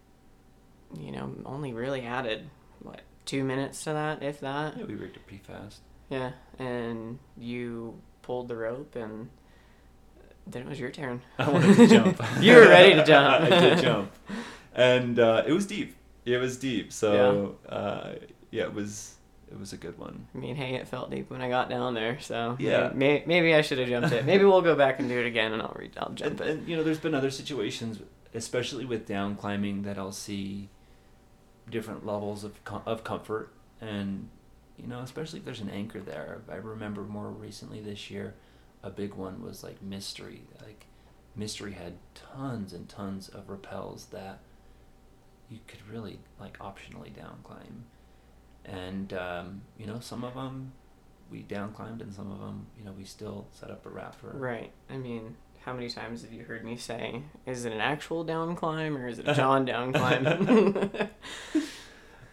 you 0.98 1.12
know, 1.12 1.36
only 1.46 1.72
really 1.72 2.02
added 2.02 2.50
what 2.80 3.02
two 3.26 3.44
minutes 3.44 3.84
to 3.84 3.92
that, 3.92 4.24
if 4.24 4.40
that. 4.40 4.76
Yeah, 4.76 4.86
we 4.86 4.94
rigged 4.94 5.16
it 5.16 5.26
pretty 5.26 5.44
fast. 5.44 5.82
Yeah, 6.10 6.32
and 6.58 7.20
you 7.36 8.00
pulled 8.24 8.48
the 8.48 8.56
rope, 8.56 8.96
and 8.96 9.28
then 10.46 10.62
it 10.62 10.68
was 10.68 10.80
your 10.80 10.90
turn. 10.90 11.22
I 11.38 11.48
wanted 11.50 11.76
to 11.76 11.86
jump. 11.86 12.22
You 12.40 12.54
were 12.56 12.68
ready 12.68 12.94
to 12.94 13.04
jump. 13.12 13.44
I 13.44 13.60
did 13.60 13.78
jump, 13.78 14.12
and 14.74 15.18
uh, 15.18 15.44
it 15.46 15.52
was 15.52 15.66
deep. 15.66 15.94
It 16.24 16.38
was 16.38 16.56
deep. 16.56 16.92
So 16.92 17.56
yeah. 17.64 17.70
Uh, 17.74 18.14
yeah, 18.50 18.62
it 18.64 18.74
was 18.74 19.14
it 19.50 19.58
was 19.60 19.72
a 19.72 19.76
good 19.76 19.98
one. 19.98 20.26
I 20.34 20.38
mean, 20.38 20.56
hey, 20.56 20.74
it 20.74 20.88
felt 20.88 21.10
deep 21.10 21.30
when 21.30 21.40
I 21.42 21.48
got 21.48 21.68
down 21.68 21.94
there, 21.94 22.18
so 22.20 22.56
Yeah. 22.58 22.90
may, 22.94 23.22
maybe 23.26 23.54
I 23.54 23.60
should 23.60 23.78
have 23.78 23.88
jumped 23.88 24.10
it. 24.12 24.24
Maybe 24.24 24.44
we'll 24.44 24.62
go 24.62 24.74
back 24.74 24.98
and 24.98 25.08
do 25.08 25.18
it 25.20 25.26
again, 25.26 25.52
and 25.52 25.62
I'll 25.62 25.76
re- 25.78 25.90
I'll 25.96 26.10
jump 26.10 26.32
And, 26.32 26.40
it. 26.40 26.48
and 26.48 26.68
you 26.68 26.76
know, 26.76 26.82
there's 26.82 26.98
been 26.98 27.14
other 27.14 27.30
situations, 27.30 28.00
especially 28.34 28.84
with 28.84 29.06
down 29.06 29.36
climbing, 29.36 29.82
that 29.82 29.96
I'll 29.98 30.10
see 30.12 30.70
different 31.70 32.04
levels 32.04 32.42
of 32.42 32.62
com- 32.64 32.82
of 32.86 33.04
comfort, 33.04 33.52
and 33.80 34.28
you 34.76 34.86
know, 34.86 35.00
especially 35.00 35.38
if 35.38 35.44
there's 35.44 35.60
an 35.60 35.70
anchor 35.70 36.00
there. 36.00 36.42
I 36.50 36.56
remember 36.56 37.02
more 37.02 37.30
recently 37.30 37.80
this 37.80 38.10
year, 38.10 38.34
a 38.82 38.90
big 38.90 39.14
one 39.14 39.42
was 39.42 39.62
like 39.62 39.82
Mystery. 39.82 40.42
Like 40.62 40.86
Mystery 41.36 41.72
had 41.72 41.94
tons 42.14 42.72
and 42.72 42.88
tons 42.88 43.28
of 43.28 43.48
rappels 43.48 44.10
that 44.10 44.40
you 45.50 45.58
could 45.66 45.80
really 45.90 46.18
like 46.40 46.58
optionally 46.58 47.14
down 47.14 47.38
climb, 47.44 47.84
and 48.64 49.12
um, 49.12 49.62
you 49.78 49.86
know, 49.86 50.00
some 50.00 50.24
of 50.24 50.34
them 50.34 50.72
we 51.30 51.40
down 51.40 51.72
climbed, 51.72 52.02
and 52.02 52.12
some 52.12 52.30
of 52.30 52.38
them, 52.38 52.66
you 52.78 52.84
know, 52.84 52.92
we 52.92 53.04
still 53.04 53.46
set 53.52 53.70
up 53.70 53.86
a 53.86 53.88
rap 53.88 54.14
for. 54.14 54.30
Right. 54.30 54.72
I 54.90 54.96
mean, 54.96 55.36
how 55.64 55.72
many 55.72 55.88
times 55.88 56.22
have 56.22 56.32
you 56.32 56.44
heard 56.44 56.64
me 56.64 56.76
say, 56.76 57.22
"Is 57.46 57.64
it 57.64 57.72
an 57.72 57.80
actual 57.80 58.24
down 58.24 58.54
climb 58.56 58.96
or 58.96 59.08
is 59.08 59.18
it 59.18 59.28
a 59.28 59.34
Jon 59.36 59.64
down 59.64 59.92
climb?" 59.92 60.90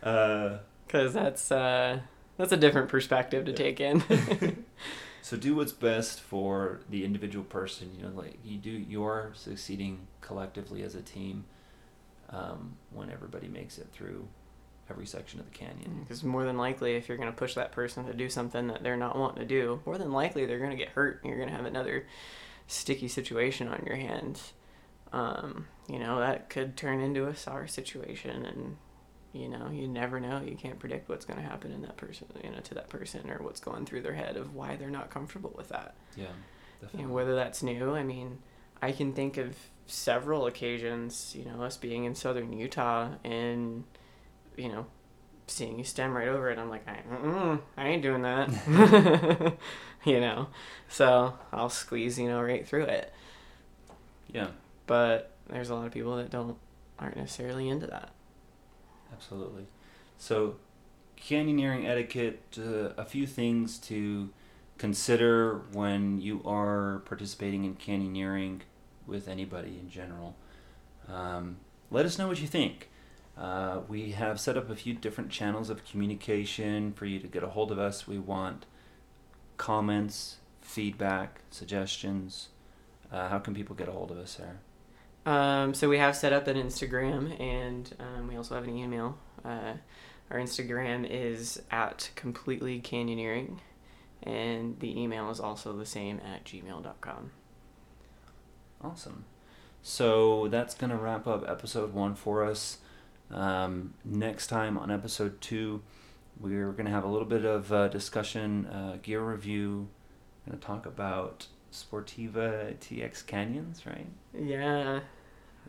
Uh, 0.03 0.57
Because 0.87 1.13
that's 1.13 1.49
uh, 1.53 2.01
that's 2.37 2.51
a 2.51 2.57
different 2.57 2.89
perspective 2.89 3.45
to 3.45 3.51
Yeah. 3.51 3.57
take 3.57 3.79
in. 3.79 4.65
so 5.21 5.37
do 5.37 5.55
what's 5.55 5.71
best 5.71 6.19
for 6.21 6.81
the 6.89 7.05
individual 7.05 7.45
person. 7.45 7.91
You 7.97 8.03
know, 8.07 8.11
like 8.15 8.37
you 8.43 8.57
do, 8.57 8.71
you're 8.71 9.31
succeeding 9.35 10.07
collectively 10.21 10.83
as 10.83 10.95
a 10.95 11.01
team 11.01 11.45
um, 12.29 12.77
when 12.91 13.09
everybody 13.11 13.47
makes 13.47 13.77
it 13.77 13.87
through 13.91 14.27
every 14.89 15.05
section 15.05 15.39
of 15.39 15.45
the 15.45 15.51
canyon. 15.57 15.99
Because 16.01 16.23
more 16.23 16.43
than 16.43 16.57
likely, 16.57 16.95
if 16.95 17.07
you're 17.07 17.17
going 17.17 17.29
to 17.31 17.35
push 17.35 17.53
that 17.55 17.71
person 17.71 18.05
to 18.07 18.13
do 18.13 18.29
something 18.29 18.67
that 18.67 18.83
they're 18.83 18.97
not 18.97 19.17
wanting 19.17 19.39
to 19.39 19.45
do, 19.47 19.81
more 19.85 19.97
than 19.97 20.11
likely 20.11 20.45
they're 20.45 20.59
going 20.59 20.71
to 20.71 20.77
get 20.77 20.89
hurt. 20.89 21.21
and 21.21 21.29
You're 21.29 21.37
going 21.37 21.49
to 21.49 21.55
have 21.55 21.65
another 21.65 22.07
sticky 22.67 23.07
situation 23.07 23.67
on 23.67 23.83
your 23.85 23.95
hands. 23.95 24.53
Um, 25.13 25.67
you 25.89 25.99
know, 25.99 26.19
that 26.19 26.49
could 26.49 26.75
turn 26.77 27.01
into 27.01 27.27
a 27.27 27.35
sour 27.35 27.67
situation. 27.67 28.45
And, 28.45 28.77
you 29.33 29.47
know, 29.47 29.69
you 29.71 29.87
never 29.87 30.19
know. 30.19 30.41
You 30.41 30.55
can't 30.55 30.79
predict 30.79 31.07
what's 31.09 31.25
going 31.25 31.39
to 31.39 31.45
happen 31.45 31.71
in 31.71 31.81
that 31.83 31.97
person, 31.97 32.27
you 32.43 32.49
know, 32.51 32.59
to 32.59 32.73
that 32.75 32.89
person 32.89 33.29
or 33.29 33.37
what's 33.41 33.59
going 33.59 33.85
through 33.85 34.01
their 34.01 34.13
head 34.13 34.35
of 34.37 34.53
why 34.53 34.75
they're 34.75 34.89
not 34.89 35.09
comfortable 35.09 35.53
with 35.55 35.69
that. 35.69 35.95
Yeah, 36.17 36.27
You 36.97 37.03
know, 37.07 37.13
whether 37.13 37.35
that's 37.35 37.63
new, 37.63 37.95
I 37.95 38.03
mean, 38.03 38.39
I 38.81 38.91
can 38.91 39.13
think 39.13 39.37
of 39.37 39.55
several 39.87 40.47
occasions, 40.47 41.33
you 41.37 41.45
know, 41.45 41.63
us 41.63 41.77
being 41.77 42.03
in 42.05 42.15
southern 42.15 42.51
Utah 42.53 43.09
and, 43.23 43.83
you 44.57 44.69
know, 44.69 44.85
seeing 45.47 45.77
you 45.77 45.83
stem 45.83 46.15
right 46.15 46.27
over 46.27 46.49
it. 46.49 46.57
I'm 46.59 46.69
like, 46.69 46.87
I, 46.87 46.99
I 47.77 47.87
ain't 47.87 48.01
doing 48.01 48.21
that. 48.23 48.49
you 50.05 50.19
know, 50.19 50.47
so 50.89 51.37
I'll 51.53 51.69
squeeze, 51.69 52.17
you 52.19 52.27
know, 52.27 52.41
right 52.41 52.67
through 52.67 52.83
it. 52.83 53.13
yeah, 54.33 54.47
But 54.87 55.31
there's 55.49 55.69
a 55.69 55.75
lot 55.75 55.85
of 55.85 55.93
people 55.93 56.15
that 56.17 56.29
don't, 56.29 56.57
aren't 56.99 57.17
necessarily 57.17 57.69
into 57.69 57.87
that. 57.87 58.09
Absolutely. 59.21 59.67
So, 60.17 60.55
canyoneering 61.15 61.87
etiquette, 61.87 62.41
uh, 62.57 62.89
a 62.97 63.05
few 63.05 63.27
things 63.27 63.77
to 63.79 64.29
consider 64.79 65.59
when 65.73 66.19
you 66.19 66.41
are 66.43 67.03
participating 67.05 67.63
in 67.63 67.75
canyoneering 67.75 68.61
with 69.05 69.27
anybody 69.27 69.77
in 69.79 69.91
general. 69.91 70.35
Um, 71.07 71.57
let 71.91 72.05
us 72.05 72.17
know 72.17 72.27
what 72.27 72.41
you 72.41 72.47
think. 72.47 72.89
Uh, 73.37 73.81
we 73.87 74.11
have 74.11 74.39
set 74.39 74.57
up 74.57 74.71
a 74.71 74.75
few 74.75 74.95
different 74.95 75.29
channels 75.29 75.69
of 75.69 75.85
communication 75.85 76.91
for 76.93 77.05
you 77.05 77.19
to 77.19 77.27
get 77.27 77.43
a 77.43 77.49
hold 77.49 77.71
of 77.71 77.77
us. 77.77 78.07
We 78.07 78.17
want 78.17 78.65
comments, 79.57 80.37
feedback, 80.61 81.41
suggestions. 81.51 82.49
Uh, 83.11 83.29
how 83.29 83.37
can 83.37 83.53
people 83.53 83.75
get 83.75 83.87
a 83.87 83.91
hold 83.91 84.09
of 84.09 84.17
us, 84.17 84.31
Sara? 84.31 84.57
Um, 85.25 85.73
so 85.73 85.87
we 85.87 85.97
have 85.99 86.15
set 86.15 86.33
up 86.33 86.47
an 86.47 86.57
Instagram 86.57 87.39
and 87.39 87.95
um, 87.99 88.27
we 88.27 88.35
also 88.35 88.55
have 88.55 88.63
an 88.63 88.75
email. 88.75 89.17
Uh, 89.45 89.73
our 90.31 90.37
Instagram 90.37 91.05
is 91.09 91.61
at 91.69 92.09
completely 92.15 92.79
canyoneering, 92.79 93.57
and 94.23 94.79
the 94.79 94.97
email 94.99 95.29
is 95.29 95.41
also 95.41 95.73
the 95.73 95.85
same 95.85 96.21
at 96.21 96.45
gmail.com. 96.45 97.31
Awesome. 98.81 99.25
So 99.83 100.47
that's 100.47 100.73
going 100.73 100.91
to 100.91 100.95
wrap 100.95 101.27
up 101.27 101.43
episode 101.47 101.93
one 101.93 102.15
for 102.15 102.45
us. 102.45 102.77
Um, 103.29 103.93
next 104.05 104.47
time 104.47 104.77
on 104.77 104.89
episode 104.89 105.41
two, 105.41 105.81
we're 106.39 106.71
going 106.71 106.85
to 106.85 106.91
have 106.91 107.03
a 107.03 107.07
little 107.09 107.27
bit 107.27 107.45
of 107.45 107.71
uh, 107.73 107.87
discussion, 107.89 108.67
uh, 108.67 108.97
gear 109.01 109.21
review. 109.21 109.89
Going 110.47 110.57
to 110.59 110.65
talk 110.65 110.85
about 110.85 111.47
Sportiva 111.71 112.75
TX 112.77 113.25
Canyons, 113.25 113.85
right? 113.85 114.07
Yeah. 114.37 114.99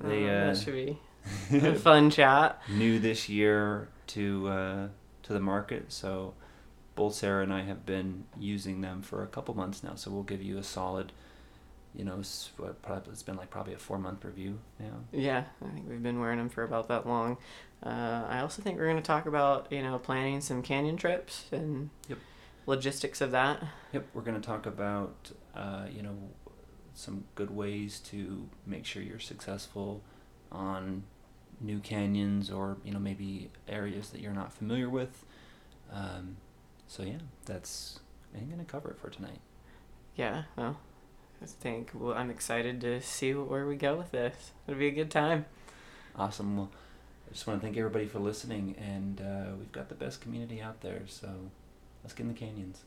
They, 0.00 0.28
um, 0.28 0.30
uh, 0.30 0.52
that 0.52 0.56
should 0.58 0.74
be 0.74 0.98
a 1.58 1.74
fun 1.74 2.10
chat. 2.10 2.60
New 2.68 2.98
this 2.98 3.28
year 3.28 3.88
to 4.08 4.48
uh, 4.48 4.88
to 5.22 5.32
the 5.32 5.40
market, 5.40 5.92
so 5.92 6.34
both 6.94 7.14
Sara 7.14 7.42
and 7.42 7.52
I 7.52 7.62
have 7.62 7.86
been 7.86 8.24
using 8.38 8.80
them 8.80 9.02
for 9.02 9.22
a 9.22 9.26
couple 9.26 9.54
months 9.54 9.82
now. 9.82 9.94
So 9.94 10.10
we'll 10.10 10.24
give 10.24 10.42
you 10.42 10.58
a 10.58 10.62
solid, 10.62 11.12
you 11.94 12.04
know, 12.04 12.20
what 12.56 12.82
probably 12.82 13.12
it's 13.12 13.22
been 13.22 13.36
like 13.36 13.50
probably 13.50 13.74
a 13.74 13.78
four 13.78 13.98
month 13.98 14.24
review 14.24 14.58
now. 14.80 14.92
Yeah, 15.12 15.44
I 15.64 15.68
think 15.72 15.88
we've 15.88 16.02
been 16.02 16.18
wearing 16.20 16.38
them 16.38 16.48
for 16.48 16.64
about 16.64 16.88
that 16.88 17.06
long. 17.06 17.38
Uh, 17.84 18.24
I 18.28 18.40
also 18.40 18.62
think 18.62 18.78
we're 18.78 18.84
going 18.86 18.96
to 18.96 19.02
talk 19.02 19.26
about, 19.26 19.66
you 19.70 19.82
know, 19.82 19.98
planning 19.98 20.40
some 20.40 20.62
canyon 20.62 20.96
trips 20.96 21.46
and 21.52 21.90
Yep. 22.08 22.18
logistics 22.66 23.20
of 23.20 23.30
that. 23.32 23.62
Yep, 23.92 24.06
we're 24.14 24.22
going 24.22 24.40
to 24.40 24.46
talk 24.46 24.66
about, 24.66 25.32
uh, 25.54 25.86
you 25.94 26.02
know, 26.02 26.16
some 26.94 27.24
good 27.34 27.50
ways 27.50 28.00
to 28.00 28.48
make 28.66 28.84
sure 28.84 29.02
you're 29.02 29.18
successful 29.18 30.02
on 30.50 31.04
new 31.60 31.78
canyons 31.78 32.50
or, 32.50 32.76
you 32.84 32.92
know, 32.92 32.98
maybe 32.98 33.50
areas 33.68 34.10
that 34.10 34.20
you're 34.20 34.32
not 34.32 34.52
familiar 34.52 34.90
with. 34.90 35.24
Um, 35.92 36.36
so, 36.86 37.02
yeah, 37.02 37.18
that's, 37.46 38.00
I'm 38.34 38.46
going 38.46 38.58
to 38.58 38.64
cover 38.64 38.90
it 38.90 38.98
for 38.98 39.08
tonight. 39.08 39.40
Yeah, 40.16 40.42
well, 40.56 40.78
I 41.40 41.46
think 41.46 41.90
well, 41.94 42.14
I'm 42.14 42.30
excited 42.30 42.80
to 42.82 43.00
see 43.00 43.32
where 43.32 43.66
we 43.66 43.76
go 43.76 43.96
with 43.96 44.10
this. 44.10 44.52
It'll 44.66 44.78
be 44.78 44.88
a 44.88 44.92
good 44.92 45.10
time. 45.10 45.46
Awesome. 46.14 46.56
Well, 46.56 46.70
I 47.26 47.32
just 47.32 47.46
want 47.46 47.60
to 47.60 47.66
thank 47.66 47.78
everybody 47.78 48.06
for 48.06 48.18
listening, 48.18 48.76
and 48.78 49.20
uh, 49.20 49.56
we've 49.58 49.72
got 49.72 49.88
the 49.88 49.94
best 49.94 50.20
community 50.20 50.60
out 50.60 50.82
there, 50.82 51.02
so 51.06 51.28
let's 52.02 52.12
get 52.12 52.24
in 52.24 52.28
the 52.28 52.38
canyons. 52.38 52.82